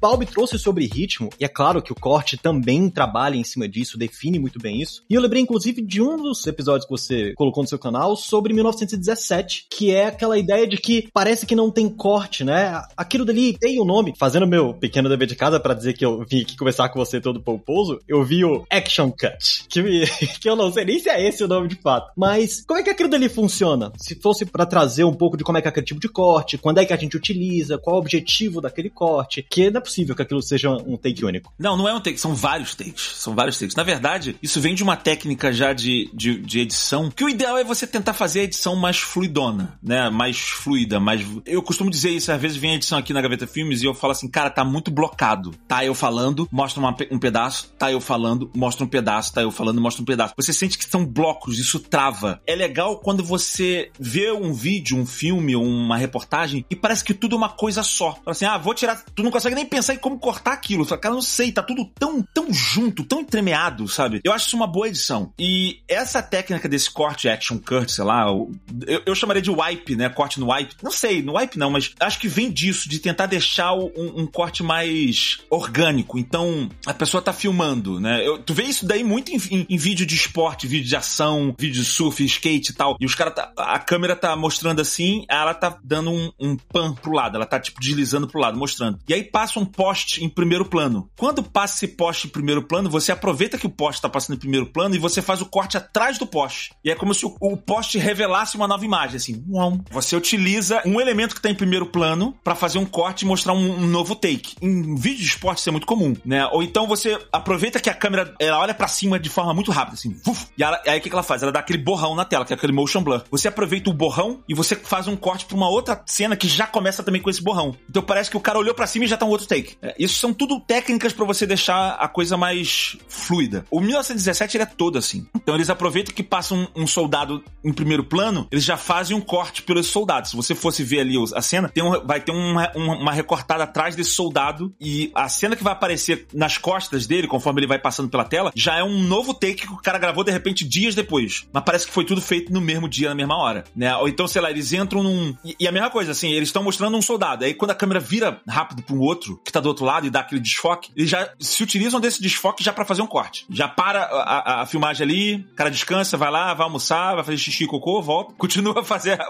[0.01, 3.99] Balbi trouxe sobre ritmo, e é claro que o corte também trabalha em cima disso,
[3.99, 5.03] define muito bem isso.
[5.07, 8.51] E eu lembrei, inclusive, de um dos episódios que você colocou no seu canal sobre
[8.51, 12.81] 1917, que é aquela ideia de que parece que não tem corte, né?
[12.97, 14.15] Aquilo dali tem o um nome.
[14.17, 17.21] Fazendo meu pequeno dever de casa para dizer que eu vim aqui conversar com você
[17.21, 20.07] todo pouso, eu vi o Action Cut, que, me,
[20.41, 22.11] que eu não sei nem se é esse o nome de fato.
[22.17, 23.91] Mas como é que aquilo dali funciona?
[23.97, 26.57] Se fosse para trazer um pouco de como é que é aquele tipo de corte,
[26.57, 29.90] quando é que a gente utiliza, qual é o objetivo daquele corte, que não é
[29.91, 31.53] possível que aquilo seja um take único.
[31.59, 33.11] Não, não é um take, são vários takes.
[33.15, 33.75] São vários takes.
[33.75, 37.57] Na verdade, isso vem de uma técnica já de, de, de edição, que o ideal
[37.57, 40.09] é você tentar fazer a edição mais fluidona, né?
[40.09, 41.25] Mais fluida, mais.
[41.45, 43.93] Eu costumo dizer isso, às vezes vem a edição aqui na Gaveta Filmes e eu
[43.93, 45.51] falo assim, cara, tá muito blocado.
[45.67, 49.51] Tá eu falando, mostra uma, um pedaço, tá eu falando, mostra um pedaço, tá eu
[49.51, 50.33] falando, mostra um pedaço.
[50.37, 52.41] Você sente que são blocos, isso trava.
[52.47, 57.35] É legal quando você vê um vídeo, um filme, uma reportagem e parece que tudo
[57.35, 58.13] é uma coisa só.
[58.13, 59.03] Fala assim, ah, vou tirar.
[59.15, 60.85] Tu não consegue nem pensar pensar em como cortar aquilo.
[60.85, 64.21] Só, cara, não sei, tá tudo tão, tão junto, tão entremeado, sabe?
[64.23, 65.33] Eu acho isso uma boa edição.
[65.39, 70.07] E essa técnica desse corte action cut, sei lá, eu, eu chamaria de wipe, né?
[70.09, 70.75] Corte no wipe.
[70.83, 74.27] Não sei, no wipe não, mas acho que vem disso, de tentar deixar um, um
[74.27, 76.19] corte mais orgânico.
[76.19, 78.25] Então, a pessoa tá filmando, né?
[78.25, 81.55] Eu, tu vê isso daí muito em, em, em, vídeo de esporte, vídeo de ação,
[81.57, 82.95] vídeo de surf, skate e tal.
[82.99, 83.51] E os caras tá.
[83.57, 87.59] A câmera tá mostrando assim, ela tá dando um, um pan pro lado, ela tá
[87.59, 88.99] tipo deslizando pro lado, mostrando.
[89.07, 91.09] E aí passa um poste em primeiro plano.
[91.17, 94.39] Quando passa esse poste em primeiro plano, você aproveita que o poste está passando em
[94.39, 96.73] primeiro plano e você faz o corte atrás do poste.
[96.83, 99.43] E é como se o, o poste revelasse uma nova imagem, assim.
[99.91, 103.53] Você utiliza um elemento que está em primeiro plano para fazer um corte e mostrar
[103.53, 104.55] um, um, novo take.
[104.61, 106.45] Em vídeo de esporte isso é muito comum, né?
[106.47, 109.95] Ou então você aproveita que a câmera ela olha para cima de forma muito rápida,
[109.95, 110.15] assim.
[110.27, 111.43] Uf, e ela, aí o que, que ela faz?
[111.43, 113.23] Ela dá aquele borrão na tela, que é aquele motion blur.
[113.29, 116.65] Você aproveita o borrão e você faz um corte para uma outra cena que já
[116.65, 117.75] começa também com esse borrão.
[117.89, 119.60] Então parece que o cara olhou para cima e já tá um outro take.
[119.81, 123.65] É, isso são tudo técnicas para você deixar a coisa mais fluida.
[123.69, 125.27] O 1917 ele é todo assim.
[125.35, 129.21] Então eles aproveitam que passa um, um soldado em primeiro plano, eles já fazem um
[129.21, 130.31] corte pelos soldados.
[130.31, 133.95] Se você fosse ver ali a cena, tem um, vai ter uma, uma recortada atrás
[133.95, 138.09] desse soldado e a cena que vai aparecer nas costas dele, conforme ele vai passando
[138.09, 141.47] pela tela, já é um novo take que o cara gravou de repente dias depois.
[141.51, 143.95] Mas parece que foi tudo feito no mesmo dia, na mesma hora, né?
[143.97, 145.35] Ou então, sei lá, eles entram num.
[145.43, 147.45] E, e a mesma coisa, assim, eles estão mostrando um soldado.
[147.45, 150.09] Aí quando a câmera vira rápido para um outro, que tá do outro lado e
[150.09, 153.45] dá aquele desfoque, eles já se utilizam desse desfoque já para fazer um corte.
[153.49, 157.23] Já para a, a, a, filmagem ali, o cara descansa, vai lá, vai almoçar, vai
[157.23, 159.29] fazer xixi, cocô, volta, continua a fazer a,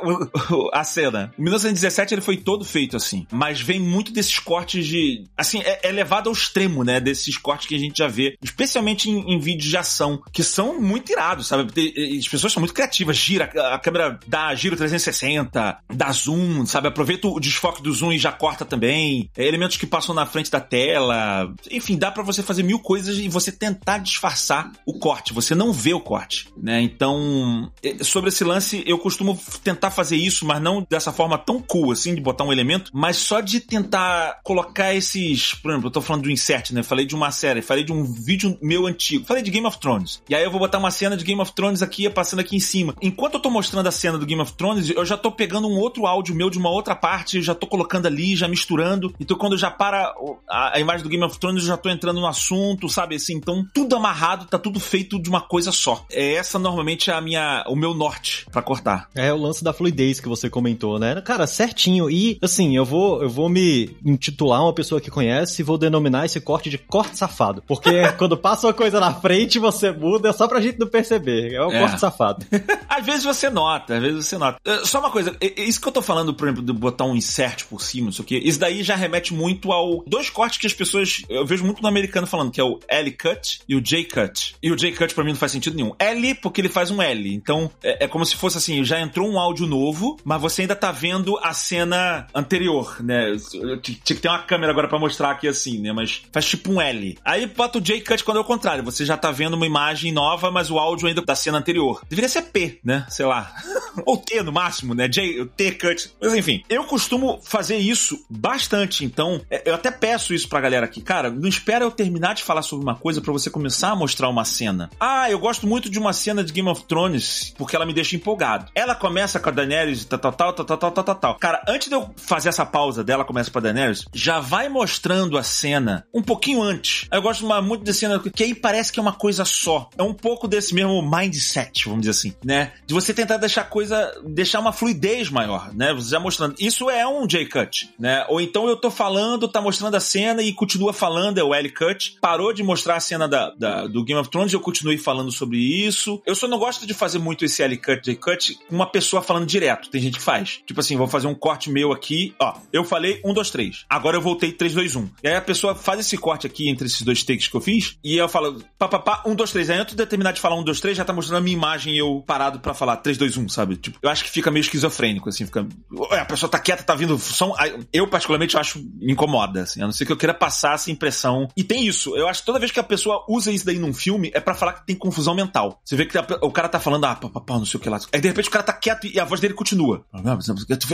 [0.73, 1.33] a cena.
[1.37, 5.79] O 1917 ele foi todo feito assim, mas vem muito desses cortes de, assim, é,
[5.83, 9.39] é levado ao extremo, né, desses cortes que a gente já vê, especialmente em, em
[9.39, 11.71] vídeos de ação, que são muito irados, sabe?
[12.17, 16.87] As pessoas são muito criativas, gira, a câmera dá giro 360, dá zoom, sabe?
[16.87, 19.29] Aproveita o desfoque do zoom e já corta também.
[19.35, 21.53] É, elementos que passam passam na frente da tela.
[21.69, 25.31] Enfim, dá para você fazer mil coisas e você tentar disfarçar o corte.
[25.31, 26.81] Você não vê o corte, né?
[26.81, 31.91] Então, sobre esse lance, eu costumo tentar fazer isso, mas não dessa forma tão cool,
[31.91, 35.53] assim, de botar um elemento, mas só de tentar colocar esses.
[35.53, 36.81] Por exemplo, eu tô falando do insert, né?
[36.81, 40.21] Falei de uma série, falei de um vídeo meu antigo, falei de Game of Thrones.
[40.27, 42.59] E aí eu vou botar uma cena de Game of Thrones aqui, passando aqui em
[42.59, 42.95] cima.
[43.01, 45.77] Enquanto eu tô mostrando a cena do Game of Thrones, eu já tô pegando um
[45.77, 49.13] outro áudio meu de uma outra parte, já tô colocando ali, já misturando.
[49.19, 50.15] Então quando já para
[50.49, 53.35] a, a imagem do Game of Thrones, eu já tô entrando no assunto, sabe assim?
[53.35, 56.05] Então tudo amarrado, tá tudo feito de uma coisa só.
[56.09, 59.09] É essa normalmente a minha, o meu norte para cortar.
[59.13, 61.19] É o lance da fluidez que você comentou, né?
[61.19, 62.09] Cara, certinho.
[62.09, 66.25] E assim, eu vou, eu vou me intitular uma pessoa que conhece e vou denominar
[66.25, 67.61] esse corte de corte safado.
[67.67, 71.53] Porque quando passa uma coisa na frente, você muda, é só pra gente não perceber.
[71.53, 71.79] É o é.
[71.79, 72.45] corte safado.
[72.87, 74.57] às vezes você nota, às vezes você nota.
[74.65, 77.65] Uh, só uma coisa, isso que eu tô falando, por exemplo, de botar um insert
[77.65, 80.67] por cima, não sei o quê, isso daí já remete muito ao dois cortes que
[80.67, 83.81] as pessoas, eu vejo muito no americano falando, que é o L cut e o
[83.81, 84.55] J cut.
[84.61, 85.93] E o J cut pra mim não faz sentido nenhum.
[85.99, 87.33] L porque ele faz um L.
[87.33, 90.75] Então é, é como se fosse assim, já entrou um áudio novo, mas você ainda
[90.75, 93.35] tá vendo a cena anterior, né?
[93.81, 95.91] Tinha que ter uma câmera agora para mostrar aqui assim, né?
[95.91, 97.17] Mas faz tipo um L.
[97.23, 98.83] Aí bota o J cut quando é o contrário.
[98.83, 102.01] Você já tá vendo uma imagem nova, mas o áudio ainda da cena anterior.
[102.09, 103.05] Deveria ser P, né?
[103.09, 103.53] Sei lá.
[104.05, 105.07] Ou T no máximo, né?
[105.07, 106.11] J, T cut.
[106.21, 109.05] Mas enfim, eu costumo fazer isso bastante.
[109.05, 111.01] Então, é, eu até peço isso pra galera aqui.
[111.01, 114.29] Cara, não espera eu terminar de falar sobre uma coisa para você começar a mostrar
[114.29, 114.89] uma cena.
[114.99, 118.15] Ah, eu gosto muito de uma cena de Game of Thrones porque ela me deixa
[118.15, 118.67] empolgado.
[118.75, 121.35] Ela começa com a Daenerys, tal, tal, tal, tal, tal, tal, tal, tal.
[121.35, 125.43] Cara, antes de eu fazer essa pausa dela, começa pra Daenerys, já vai mostrando a
[125.43, 127.07] cena um pouquinho antes.
[127.11, 129.89] Eu gosto muito de cena que aí parece que é uma coisa só.
[129.97, 132.73] É um pouco desse mesmo mindset, vamos dizer assim, né?
[132.85, 135.93] De você tentar deixar a coisa, deixar uma fluidez maior, né?
[135.93, 136.55] Você já mostrando.
[136.59, 138.25] Isso é um J-cut, né?
[138.27, 142.17] Ou então eu tô falando, tá mostrando a cena e continua falando, é o L-cut.
[142.19, 145.57] Parou de mostrar a cena da, da, do Game of Thrones, eu continuei falando sobre
[145.57, 146.21] isso.
[146.25, 149.89] Eu só não gosto de fazer muito esse L-cut, J-cut com uma pessoa falando direto.
[149.89, 150.61] Tem gente que faz.
[150.65, 152.55] Tipo assim, vou fazer um corte meu aqui, ó.
[152.71, 153.85] Eu falei um, dois, três.
[153.89, 155.09] Agora eu voltei 3, 2, 1.
[155.23, 157.97] E aí a pessoa faz esse corte aqui entre esses dois takes que eu fiz
[158.03, 159.69] e eu falo, pá, pá, pá, um, dois, três.
[159.69, 161.93] Aí antes de terminar de falar um, dois, três, já tá mostrando a minha imagem
[161.93, 163.75] e eu parado para falar 3, 2, 1, sabe?
[163.75, 165.67] Tipo, eu acho que fica meio esquizofrênico, assim, fica.
[166.11, 167.53] A pessoa tá quieta, tá vindo som.
[167.91, 169.11] Eu, particularmente, acho me
[169.51, 169.81] incomoda, assim.
[169.81, 171.47] A não ser que eu queira passar essa impressão.
[171.55, 172.15] E tem isso.
[172.15, 174.55] Eu acho que toda vez que a pessoa usa isso daí num filme, é para
[174.55, 175.79] falar que tem confusão mental.
[175.83, 177.99] Você vê que a, o cara tá falando, ah, papapá, não sei o que lá.
[178.13, 180.05] Aí de repente o cara tá quieto e a voz dele continua.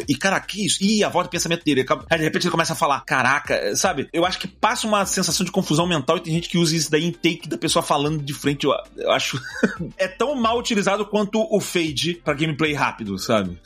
[0.07, 0.83] E cara, que isso?
[0.83, 1.85] Ih, a voz do pensamento dele.
[2.09, 4.09] Aí de repente ele começa a falar, caraca, sabe?
[4.11, 6.89] Eu acho que passa uma sensação de confusão mental e tem gente que usa isso
[6.89, 8.65] daí em take da pessoa falando de frente.
[8.65, 9.39] Eu, eu acho.
[9.97, 13.57] é tão mal utilizado quanto o fade para gameplay rápido, sabe?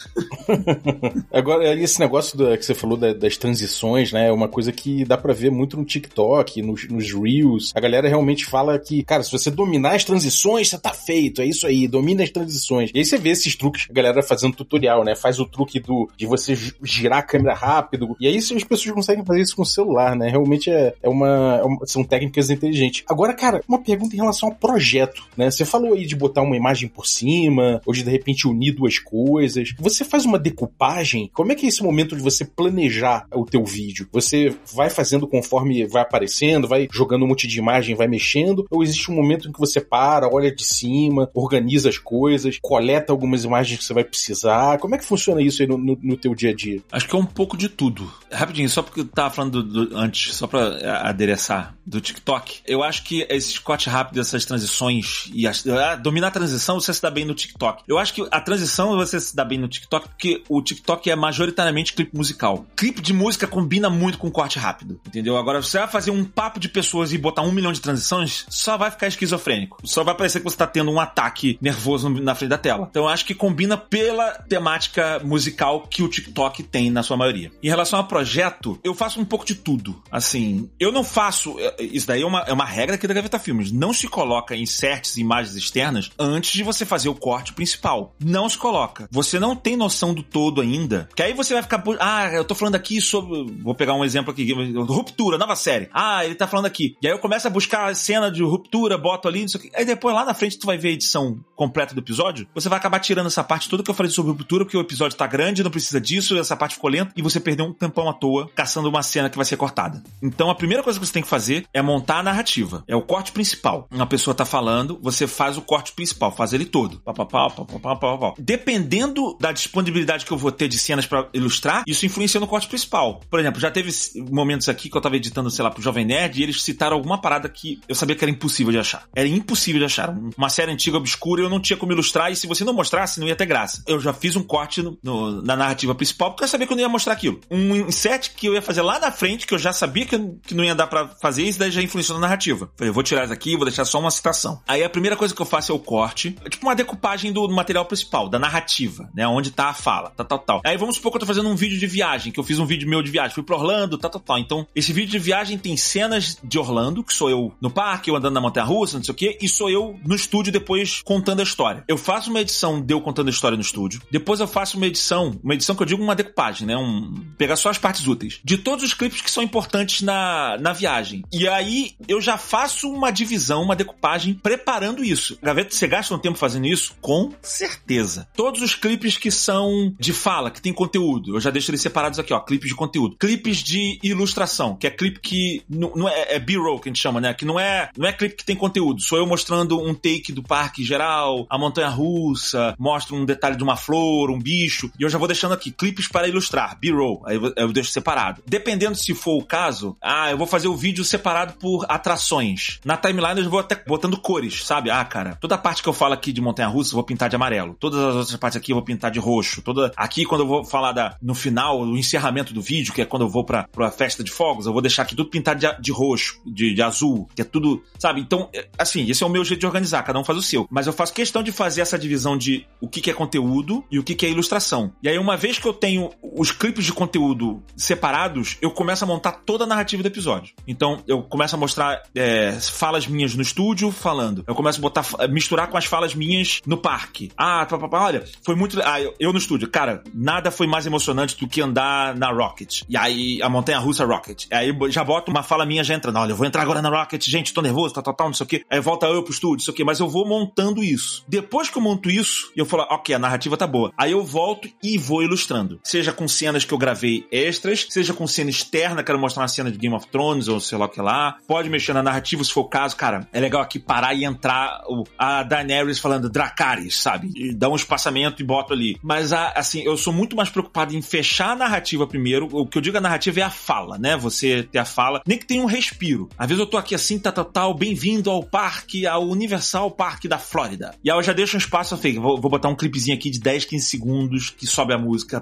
[1.32, 4.28] Agora, esse negócio do, que você falou da, das transições, né?
[4.28, 7.72] É uma coisa que dá para ver muito no TikTok, nos, nos Reels.
[7.76, 11.42] A galera realmente fala que, cara, se você dominar as transições, você tá feito.
[11.42, 12.92] É isso aí, domina as transições.
[12.94, 15.16] E aí você vê esses truques, a galera fazendo tutorial, né?
[15.16, 18.16] Faz o truque do de você girar a câmera rápido.
[18.20, 20.30] E aí as pessoas conseguem fazer isso com o celular, né?
[20.30, 23.04] Realmente é, é, uma, é uma, são técnicas inteligentes.
[23.08, 25.50] Agora, cara, uma pergunta em relação ao projeto, né?
[25.50, 29.00] Você falou aí de botar uma imagem por cima, ou de de repente unir duas
[29.00, 29.74] coisas.
[29.80, 31.30] Você faz uma decupagem?
[31.34, 34.08] Como é que é esse momento de você planejar o teu vídeo?
[34.12, 38.66] Você vai fazendo conforme vai aparecendo, vai jogando um monte de imagem, vai mexendo?
[38.70, 43.12] Ou existe um momento em que você para, olha de cima, organiza as coisas, coleta
[43.12, 44.78] algumas imagens que você vai precisar?
[44.80, 46.82] Como é que funciona isso aí no, no, no teu dia a dia?
[46.92, 48.12] Acho que é um pouco de tudo.
[48.32, 52.62] Rapidinho, só porque eu tava falando do, do, antes, só pra adereçar, do TikTok.
[52.66, 56.94] Eu acho que esse corte rápido, essas transições e as, ah, dominar a transição, você
[56.94, 57.84] se dá bem no TikTok.
[57.88, 61.16] Eu acho que a transição você se dá bem no TikTok porque o TikTok é
[61.16, 62.66] majoritariamente clipe musical.
[62.76, 65.38] Clipe de música combina muito com corte rápido, entendeu?
[65.38, 68.78] Agora, você vai fazer um papo de pessoas e botar um milhão de transições, só
[68.78, 69.78] vai ficar esquizofrênico.
[69.84, 72.88] Só vai parecer que você tá tendo um ataque nervoso na frente da tela.
[72.90, 77.52] Então eu acho que combina pela temática musical que o TikTok tem na sua maioria.
[77.62, 80.02] Em relação a projeto, eu faço um pouco de tudo.
[80.12, 81.56] Assim, eu não faço.
[81.60, 83.72] É, isso daí é uma, é uma regra aqui da Gaveta Filmes.
[83.72, 88.16] Não se coloca inserts e imagens externas antes de você fazer o corte principal.
[88.20, 89.08] Não se coloca.
[89.12, 91.10] Você não tem noção do todo ainda.
[91.16, 91.84] Que aí você vai ficar.
[92.00, 93.52] Ah, eu tô falando aqui sobre.
[93.62, 94.41] Vou pegar um exemplo aqui.
[94.88, 95.90] Ruptura, nova série.
[95.94, 96.96] Ah, ele tá falando aqui.
[97.02, 99.70] E aí eu começo a buscar a cena de ruptura, boto ali, isso aqui.
[99.76, 102.48] Aí depois lá na frente tu vai ver a edição completa do episódio.
[102.54, 105.18] Você vai acabar tirando essa parte toda que eu falei sobre ruptura, porque o episódio
[105.18, 108.14] tá grande, não precisa disso, essa parte ficou lenta, e você perdeu um tempão à
[108.14, 110.04] toa caçando uma cena que vai ser cortada.
[110.22, 112.84] Então a primeira coisa que você tem que fazer é montar a narrativa.
[112.88, 113.88] É o corte principal.
[113.92, 117.00] Uma pessoa tá falando, você faz o corte principal, faz ele todo.
[117.02, 118.34] Pá, pá, pá, pá, pá, pá, pá.
[118.40, 122.68] Dependendo da disponibilidade que eu vou ter de cenas para ilustrar, isso influencia no corte
[122.68, 123.22] principal.
[123.30, 123.92] Por exemplo, já teve
[124.32, 127.20] momentos aqui que eu tava editando, sei lá, pro Jovem Nerd e eles citaram alguma
[127.20, 129.04] parada que eu sabia que era impossível de achar.
[129.16, 130.10] Era impossível de achar.
[130.38, 133.28] Uma série antiga, obscura, eu não tinha como ilustrar e se você não mostrasse, não
[133.28, 133.84] ia ter graça.
[133.88, 136.78] Eu já fiz um corte no, no, na narrativa principal porque eu sabia que eu
[136.78, 137.40] não ia mostrar aquilo.
[137.50, 140.54] Um inset que eu ia fazer lá na frente, que eu já sabia que, que
[140.54, 142.70] não ia dar para fazer, isso daí já influenciou na narrativa.
[142.76, 144.62] Falei, eu vou tirar isso aqui, vou deixar só uma citação.
[144.68, 147.48] Aí a primeira coisa que eu faço é o corte, é tipo uma decupagem do
[147.50, 149.28] material principal, da narrativa, né?
[149.28, 150.62] Onde tá a fala, tal, tal.
[150.66, 152.66] Aí vamos supor que eu tô fazendo um vídeo de viagem, que eu fiz um
[152.66, 154.38] vídeo meu de viagem, fui pro Orlando, tal, tal, tal.
[154.38, 158.16] Então, esse vídeo de viagem tem cenas de Orlando, que sou eu no parque, eu
[158.16, 161.40] andando na montanha russa, não sei o quê, e sou eu no estúdio depois contando
[161.40, 161.84] a história.
[161.88, 164.88] Eu faço uma edição de eu contando a história no estúdio, depois eu faço uma
[164.88, 166.78] edição, uma edição que eu digo uma decupagem, né?
[166.78, 170.74] Um, pegar só as partes úteis, de todos os clipes que são importantes na, na
[170.74, 171.24] viagem.
[171.32, 175.38] E aí eu já faço uma divisão, uma decupagem preparando isso.
[175.42, 176.94] Gaveta, você gasta um tempo fazendo isso?
[177.02, 178.28] Com certeza.
[178.36, 182.20] Todos os clipes que são de fala, que tem conteúdo, eu já deixo eles separados
[182.20, 183.16] aqui, ó, clipes de conteúdo.
[183.18, 187.22] Clipes de ilustração, que é clipe que não, é, é B-roll que a gente chama,
[187.22, 187.34] né?
[187.34, 189.02] Que não é, não é clipe que tem conteúdo.
[189.02, 193.64] Sou eu mostrando um take do parque geral, a montanha russa, mostro um detalhe de
[193.64, 197.24] uma flor, um bicho, e eu já vou deixando aqui clipes para ilustrar, B-roll.
[197.26, 198.42] Aí eu, eu deixo separado.
[198.46, 202.80] Dependendo se for o caso, ah, eu vou fazer o vídeo separado por atrações.
[202.84, 204.90] Na timeline eu vou até botando cores, sabe?
[204.90, 207.30] Ah, cara, toda a parte que eu falo aqui de montanha russa eu vou pintar
[207.30, 207.76] de amarelo.
[207.80, 209.62] Todas as outras partes aqui eu vou pintar de roxo.
[209.62, 213.06] Toda aqui quando eu vou falar da no final, o encerramento do vídeo, que é
[213.06, 215.92] quando eu vou para festa de fogos, eu vou deixar aqui tudo pintado de, de
[215.92, 218.20] roxo, de, de azul, que é tudo, sabe?
[218.20, 220.68] Então, é, assim, esse é o meu jeito de organizar, cada um faz o seu.
[220.72, 224.00] Mas eu faço questão de fazer essa divisão de o que, que é conteúdo e
[224.00, 224.92] o que, que é ilustração.
[225.04, 229.08] E aí, uma vez que eu tenho os clipes de conteúdo separados, eu começo a
[229.08, 230.56] montar toda a narrativa do episódio.
[230.68, 234.44] Então, eu começo a mostrar é, falas minhas no estúdio falando.
[234.48, 237.30] Eu começo a botar, misturar com as falas minhas no parque.
[237.38, 238.82] Ah, olha, foi muito.
[238.84, 242.82] Ah, eu, eu no estúdio, cara, nada foi mais emocionante do que andar na Rocket.
[242.90, 244.48] E aí, a montanha russa Rocket.
[244.52, 246.18] Aí já boto uma fala minha já entrando.
[246.18, 248.46] Olha, eu vou entrar agora na Rocket, gente, tô nervoso, tal, tal, tal, não sei
[248.46, 248.66] o quê.
[248.70, 249.84] Aí volta eu pro estúdio, não sei o quê.
[249.84, 251.24] Mas eu vou montando isso.
[251.28, 253.92] Depois que eu monto isso, eu falo, ok, a narrativa tá boa.
[253.98, 255.80] Aí eu volto e vou ilustrando.
[255.84, 259.72] Seja com cenas que eu gravei extras, seja com cena externa, quero mostrar uma cena
[259.72, 261.38] de Game of Thrones ou sei lá o que lá.
[261.48, 263.28] Pode mexer na narrativa se for o caso, cara.
[263.32, 267.32] É legal aqui parar e entrar o, a Daenerys falando Dracarys, sabe?
[267.36, 268.98] E dar um espaçamento e boto ali.
[269.02, 272.48] Mas, assim, eu sou muito mais preocupado em fechar a narrativa primeiro.
[272.52, 274.18] O que eu digo a narrativa é a fala, né?
[274.18, 276.30] Você ter a fala, nem que tenha um respiro.
[276.38, 280.28] Às vezes eu tô aqui assim, tal, tal, tal, bem-vindo ao parque, ao Universal Parque
[280.28, 280.96] da Flórida.
[281.04, 283.40] E aí eu já deixo um espaço, eu vou, vou botar um clipezinho aqui de
[283.40, 285.42] 10, 15 segundos que sobe a música.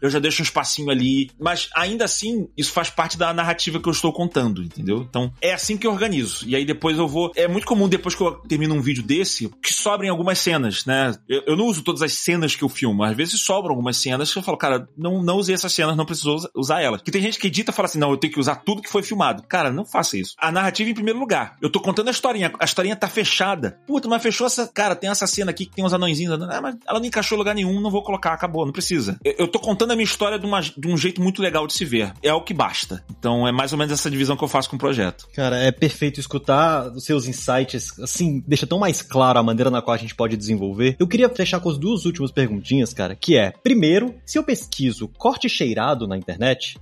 [0.00, 1.30] Eu já deixo um espacinho ali.
[1.38, 5.06] Mas ainda assim, isso faz parte da narrativa que eu estou contando, entendeu?
[5.08, 6.48] Então é assim que eu organizo.
[6.48, 7.32] E aí depois eu vou.
[7.36, 11.14] É muito comum depois que eu termino um vídeo desse que sobrem algumas cenas, né?
[11.28, 13.02] Eu, eu não uso todas as cenas que eu filmo.
[13.02, 16.06] Às vezes sobram algumas cenas que eu falo, cara, não, não usei essas cenas, não
[16.06, 17.00] precisou usar elas.
[17.00, 18.90] Porque tem gente que edita e fala assim, não, eu tenho que usar tudo que
[18.90, 19.42] foi filmado.
[19.44, 20.34] Cara, não faça isso.
[20.38, 21.56] A narrativa em primeiro lugar.
[21.60, 22.52] Eu tô contando a historinha.
[22.58, 23.78] A historinha tá fechada.
[23.86, 24.66] Puta, mas fechou essa.
[24.68, 26.40] Cara, tem essa cena aqui que tem uns anõezinhos.
[26.42, 29.18] Ah, mas ela não encaixou em lugar nenhum, não vou colocar, acabou, não precisa.
[29.24, 31.72] Eu, eu tô contando a minha história de, uma, de um jeito muito legal de
[31.72, 32.12] se ver.
[32.22, 33.04] É o que basta.
[33.18, 35.28] Então é mais ou menos essa divisão que eu faço com o projeto.
[35.34, 37.98] Cara, é perfeito escutar os seus insights.
[38.00, 40.96] Assim, deixa tão mais claro a maneira na qual a gente pode desenvolver.
[40.98, 45.08] Eu queria fechar com as duas últimas perguntinhas, cara, que é: primeiro, se eu pesquiso
[45.08, 46.37] corte cheirado na internet,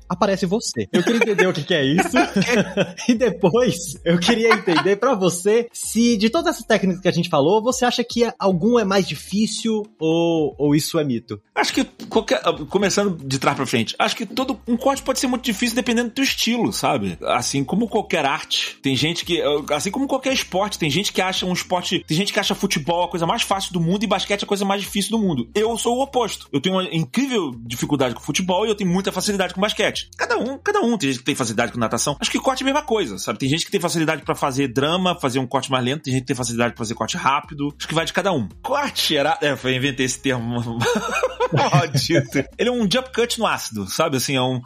[0.09, 0.89] aparece você.
[0.93, 2.17] Eu queria entender o que, que é isso.
[3.09, 7.29] e depois, eu queria entender para você se de todas essas técnicas que a gente
[7.29, 11.41] falou, você acha que algum é mais difícil ou, ou isso é mito?
[11.55, 15.27] Acho que qualquer, começando de trás para frente, acho que todo um corte pode ser
[15.27, 17.19] muito difícil dependendo do estilo, sabe?
[17.23, 21.47] Assim como qualquer arte, tem gente que, assim como qualquer esporte, tem gente que acha
[21.47, 24.45] um esporte, tem gente que acha futebol a coisa mais fácil do mundo e basquete
[24.45, 25.49] a coisa mais difícil do mundo.
[25.55, 26.49] Eu sou o oposto.
[26.53, 30.11] Eu tenho uma incrível dificuldade com futebol e eu tenho muita facilidade com basquete.
[30.17, 30.97] Cada um, cada um.
[30.97, 32.17] Tem gente que tem facilidade com natação.
[32.21, 33.39] Acho que corte é a mesma coisa, sabe?
[33.39, 36.23] Tem gente que tem facilidade para fazer drama, fazer um corte mais lento, tem gente
[36.23, 37.75] que tem facilidade pra fazer corte rápido.
[37.79, 38.49] Acho que vai de cada um.
[38.63, 39.39] Corte era.
[39.41, 40.79] É, foi inventei esse termo.
[41.53, 42.45] Maldito.
[42.59, 44.17] Ele é um jump cut no ácido, sabe?
[44.17, 44.61] Assim, é um.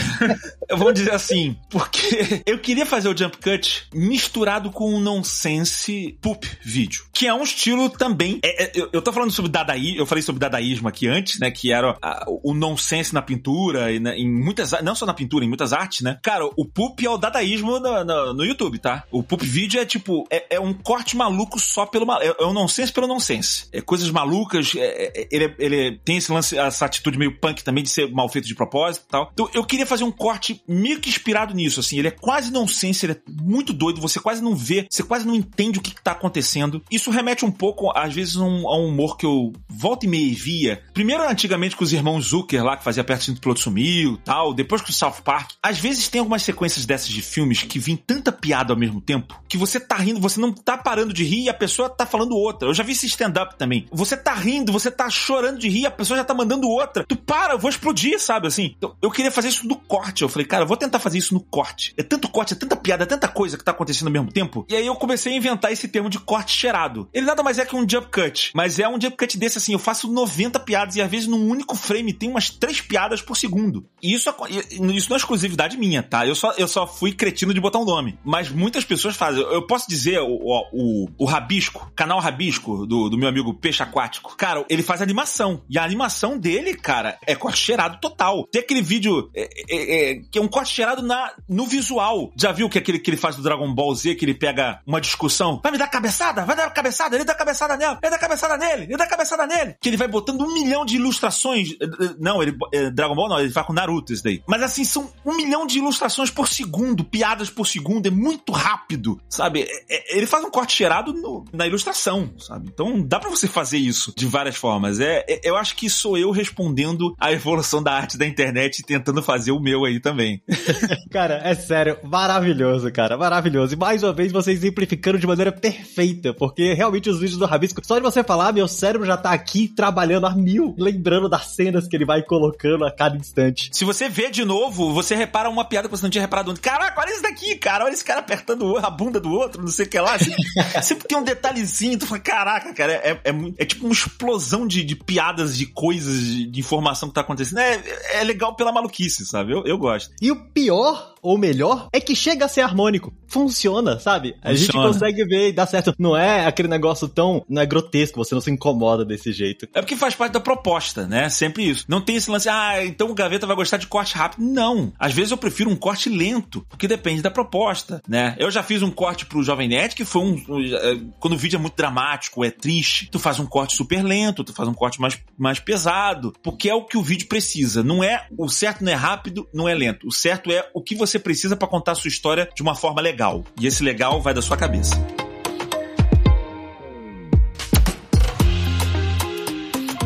[0.70, 6.48] Vamos dizer assim, porque eu queria fazer o jump cut misturado com um nonsense poop
[6.62, 8.40] vídeo, que é um estilo também.
[8.42, 11.50] É, é, eu, eu tô falando sobre dadaí, eu falei sobre dadaísmo aqui antes, né?
[11.50, 15.44] Que era a, o nonsense na pintura e na, em muitas, não só na pintura,
[15.44, 16.18] em muitas artes, né?
[16.22, 19.04] Cara, o poop é o dadaísmo no, no, no YouTube, tá?
[19.10, 22.46] O poop vídeo é tipo, é, é, um corte maluco só pelo mal, é, é
[22.46, 23.66] um nonsense pelo nonsense.
[23.72, 27.82] É coisas malucas, é, é, ele, ele tem esse lance, essa atitude meio punk também
[27.82, 29.30] de ser mal feito de propósito e tal.
[29.32, 31.98] Então eu queria fazer um corte meio que inspirado nisso, assim.
[31.98, 35.34] Ele é quase nonsense, ele é muito doido, você quase não vê, você quase não
[35.34, 36.82] entende o que, que tá acontecendo.
[36.90, 40.34] Isso remete um pouco, às vezes, um, a um humor que eu volta e meia
[40.34, 40.82] via.
[40.94, 44.82] Primeiro, antigamente, com os irmãos Zucker lá, que fazia perto do Piloto Sumiu tal, depois
[44.82, 48.30] que o South Park, às vezes tem algumas sequências dessas de filmes que vem tanta
[48.32, 51.48] piada ao mesmo tempo que você tá rindo, você não tá parando de rir e
[51.48, 52.68] a pessoa tá falando outra.
[52.68, 53.86] Eu já vi esse stand-up também.
[53.92, 57.04] Você tá rindo, você tá chorando de rir, a pessoa já tá mandando outra.
[57.04, 58.74] Tu para, eu vou explodir, sabe assim?
[58.76, 60.22] Então, eu queria fazer isso no corte.
[60.22, 61.94] Eu falei, cara, eu vou tentar fazer isso no corte.
[61.96, 64.66] É tanto corte, é tanta piada, é tanta coisa que tá acontecendo ao mesmo tempo.
[64.68, 67.08] E aí eu comecei a inventar esse termo de corte cheirado.
[67.12, 69.72] Ele nada mais é que um jump cut, mas é um jump cut desse assim,
[69.72, 73.36] eu faço 90 piadas e às vezes num único frame tem umas três piadas por
[73.36, 73.85] segundo.
[74.02, 74.32] Isso,
[74.70, 76.26] isso não é exclusividade minha, tá?
[76.26, 78.18] Eu só, eu só fui cretino de botar um nome.
[78.24, 79.42] Mas muitas pessoas fazem.
[79.42, 80.38] Eu posso dizer, o,
[80.72, 84.36] o, o Rabisco, canal Rabisco, do, do meu amigo Peixe Aquático.
[84.36, 85.62] Cara, ele faz animação.
[85.68, 88.46] E a animação dele, cara, é corte cheirado total.
[88.50, 92.32] Tem aquele vídeo é, é, é, que é um corte cheirado na, no visual.
[92.36, 95.00] Já viu que aquele que ele faz do Dragon Ball Z, que ele pega uma
[95.00, 95.60] discussão?
[95.62, 96.44] Vai me dar cabeçada?
[96.44, 97.16] Vai dar cabeçada?
[97.16, 99.76] Ele dá cabeçada nela, ele dá cabeçada nele, ele dá cabeçada nele.
[99.80, 101.70] Que ele vai botando um milhão de ilustrações.
[102.18, 102.56] Não, ele.
[102.72, 104.42] Eh, Dragon Ball não, ele faz com Naruto isso daí.
[104.46, 109.20] Mas assim, são um milhão de ilustrações por segundo, piadas por segundo, é muito rápido,
[109.28, 109.66] sabe?
[109.68, 112.70] É, é, ele faz um corte cheirado no, na ilustração, sabe?
[112.72, 114.98] Então dá para você fazer isso de várias formas.
[114.98, 118.82] É, é, eu acho que sou eu respondendo à evolução da arte da internet e
[118.82, 120.40] tentando fazer o meu aí também.
[121.12, 123.74] cara, é sério, maravilhoso, cara, maravilhoso.
[123.74, 127.84] E mais uma vez vocês simplificando de maneira perfeita, porque realmente os vídeos do Rabisco,
[127.84, 131.86] só de você falar, meu cérebro já tá aqui trabalhando a mil, lembrando das cenas
[131.86, 133.65] que ele vai colocando a cada instante.
[133.72, 136.60] Se você vê de novo, você repara uma piada que você não tinha reparado antes.
[136.60, 139.86] Caraca, olha isso daqui, cara, olha esse cara apertando a bunda do outro, não sei
[139.86, 140.18] o que lá.
[140.18, 140.44] Sempre,
[140.82, 144.84] sempre tem um detalhezinho, tu fala, caraca, cara, é, é, é tipo uma explosão de,
[144.84, 147.58] de piadas, de coisas, de, de, informação que tá acontecendo.
[147.58, 147.82] É,
[148.14, 149.52] é legal pela maluquice, sabe?
[149.52, 150.10] Eu, eu gosto.
[150.20, 153.12] E o pior, ou melhor, é que chega a ser harmônico.
[153.26, 154.36] Funciona, sabe?
[154.42, 154.56] A Funciona.
[154.56, 155.94] gente consegue ver e dá certo.
[155.98, 157.44] Não é aquele negócio tão.
[157.48, 159.68] Não é grotesco, você não se incomoda desse jeito.
[159.74, 161.28] É porque faz parte da proposta, né?
[161.28, 161.84] Sempre isso.
[161.88, 164.44] Não tem esse lance, ah, então o Gaveta vai gostar de corte rápido.
[164.44, 164.92] Não.
[164.98, 168.36] Às vezes eu prefiro um corte lento, porque depende da proposta, né?
[168.38, 170.36] Eu já fiz um corte pro Jovem Nerd que foi um.
[170.74, 174.44] É, quando o vídeo é muito dramático, é triste, tu faz um corte super lento,
[174.44, 177.82] tu faz um corte mais, mais pesado, porque é o que o vídeo precisa.
[177.82, 178.26] Não é.
[178.36, 180.06] O certo não é rápido, não é lento.
[180.06, 183.00] O certo é o que você precisa para contar a sua história de uma forma
[183.00, 183.44] legal.
[183.60, 185.25] E esse legal vai da sua cabeça.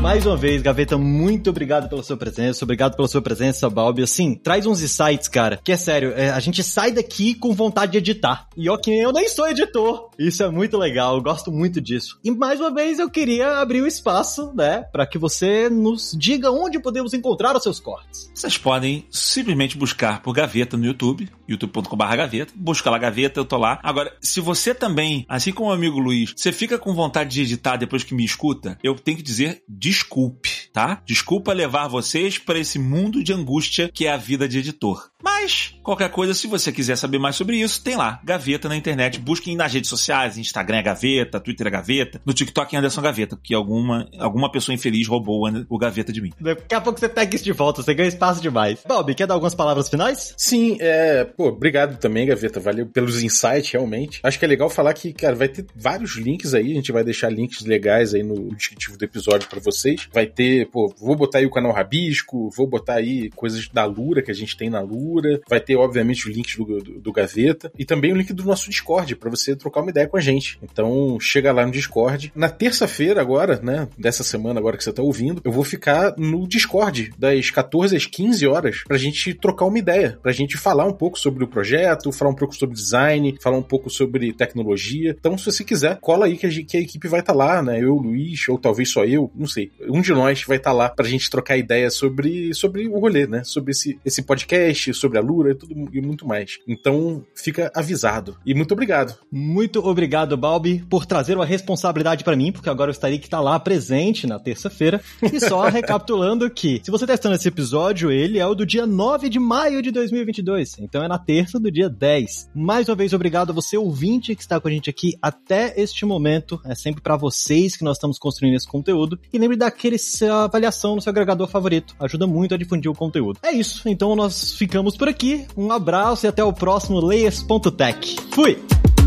[0.00, 4.02] Mais uma vez, Gaveta, muito obrigado pela sua presença, obrigado pela sua presença, Balbi.
[4.02, 7.92] Assim, traz uns insights, cara, que é sério, é, a gente sai daqui com vontade
[7.92, 8.48] de editar.
[8.56, 10.08] E ó, que eu nem sou editor.
[10.18, 12.18] Isso é muito legal, eu gosto muito disso.
[12.24, 16.16] E mais uma vez, eu queria abrir o um espaço, né, para que você nos
[16.18, 18.30] diga onde podemos encontrar os seus cortes.
[18.34, 23.56] Vocês podem simplesmente buscar por Gaveta no YouTube, youtube.com.br Gaveta, busca lá Gaveta, eu tô
[23.56, 23.78] lá.
[23.82, 27.76] Agora, se você também, assim como o amigo Luiz, você fica com vontade de editar
[27.76, 31.02] depois que me escuta, eu tenho que dizer desculpe, tá?
[31.04, 35.10] Desculpa levar vocês para esse mundo de angústia que é a vida de editor.
[35.22, 39.18] Mas, qualquer coisa, se você quiser saber mais sobre isso, tem lá, Gaveta na internet.
[39.18, 43.36] Busquem nas redes sociais, Instagram é Gaveta, Twitter é Gaveta, no TikTok é Anderson Gaveta,
[43.36, 46.32] porque alguma, alguma pessoa infeliz roubou o Gaveta de mim.
[46.40, 48.80] Daqui a pouco você pega isso de volta, você ganha espaço demais.
[48.86, 50.34] Bob, quer dar algumas palavras finais?
[50.36, 51.24] Sim, é.
[51.40, 52.60] Pô, obrigado também, Gaveta.
[52.60, 54.20] Valeu pelos insights, realmente.
[54.22, 56.72] Acho que é legal falar que, cara, vai ter vários links aí.
[56.72, 60.06] A gente vai deixar links legais aí no descritivo do episódio para vocês.
[60.12, 64.20] Vai ter, pô, vou botar aí o canal Rabisco, vou botar aí coisas da Lura
[64.20, 65.40] que a gente tem na Lura.
[65.48, 68.68] Vai ter, obviamente, os links do, do, do Gaveta e também o link do nosso
[68.68, 70.58] Discord para você trocar uma ideia com a gente.
[70.62, 72.30] Então, chega lá no Discord.
[72.34, 76.46] Na terça-feira, agora, né, dessa semana, agora que você tá ouvindo, eu vou ficar no
[76.46, 80.92] Discord das 14 às 15 horas pra gente trocar uma ideia, pra gente falar um
[80.92, 85.16] pouco sobre o projeto, falar um pouco sobre design, falar um pouco sobre tecnologia.
[85.18, 87.62] Então, se você quiser, cola aí que a, que a equipe vai estar tá lá,
[87.62, 87.82] né?
[87.82, 89.70] Eu, Luiz, ou talvez só eu, não sei.
[89.88, 93.26] Um de nós vai estar tá lá pra gente trocar ideia sobre, sobre o rolê,
[93.26, 93.42] né?
[93.44, 96.58] Sobre esse, esse podcast, sobre a Lura e tudo e muito mais.
[96.66, 98.36] Então, fica avisado.
[98.44, 99.14] E muito obrigado.
[99.30, 103.40] Muito obrigado, Balbi, por trazer uma responsabilidade para mim, porque agora eu estaria que tá
[103.40, 105.00] lá presente na terça-feira.
[105.22, 108.86] E só recapitulando que, se você tá estando esse episódio, ele é o do dia
[108.86, 110.78] 9 de maio de 2022.
[110.80, 112.50] Então é na terça do dia 10.
[112.54, 116.06] Mais uma vez, obrigado a você, ouvinte, que está com a gente aqui até este
[116.06, 116.60] momento.
[116.64, 119.18] É sempre para vocês que nós estamos construindo esse conteúdo.
[119.32, 121.96] E lembre daquele sua avaliação no seu agregador favorito.
[121.98, 123.40] Ajuda muito a difundir o conteúdo.
[123.42, 123.88] É isso.
[123.88, 125.46] Então nós ficamos por aqui.
[125.56, 128.16] Um abraço e até o próximo Layers.tech.
[128.30, 128.99] Fui!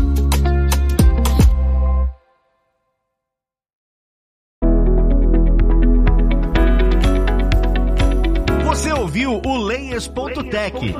[9.24, 10.94] Ouviu o Layers.tech,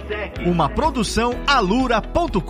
[0.47, 2.41] uma produção alura.com.br.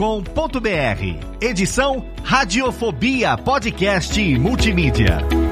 [1.41, 5.44] Edição Radiofobia Podcast e Multimídia.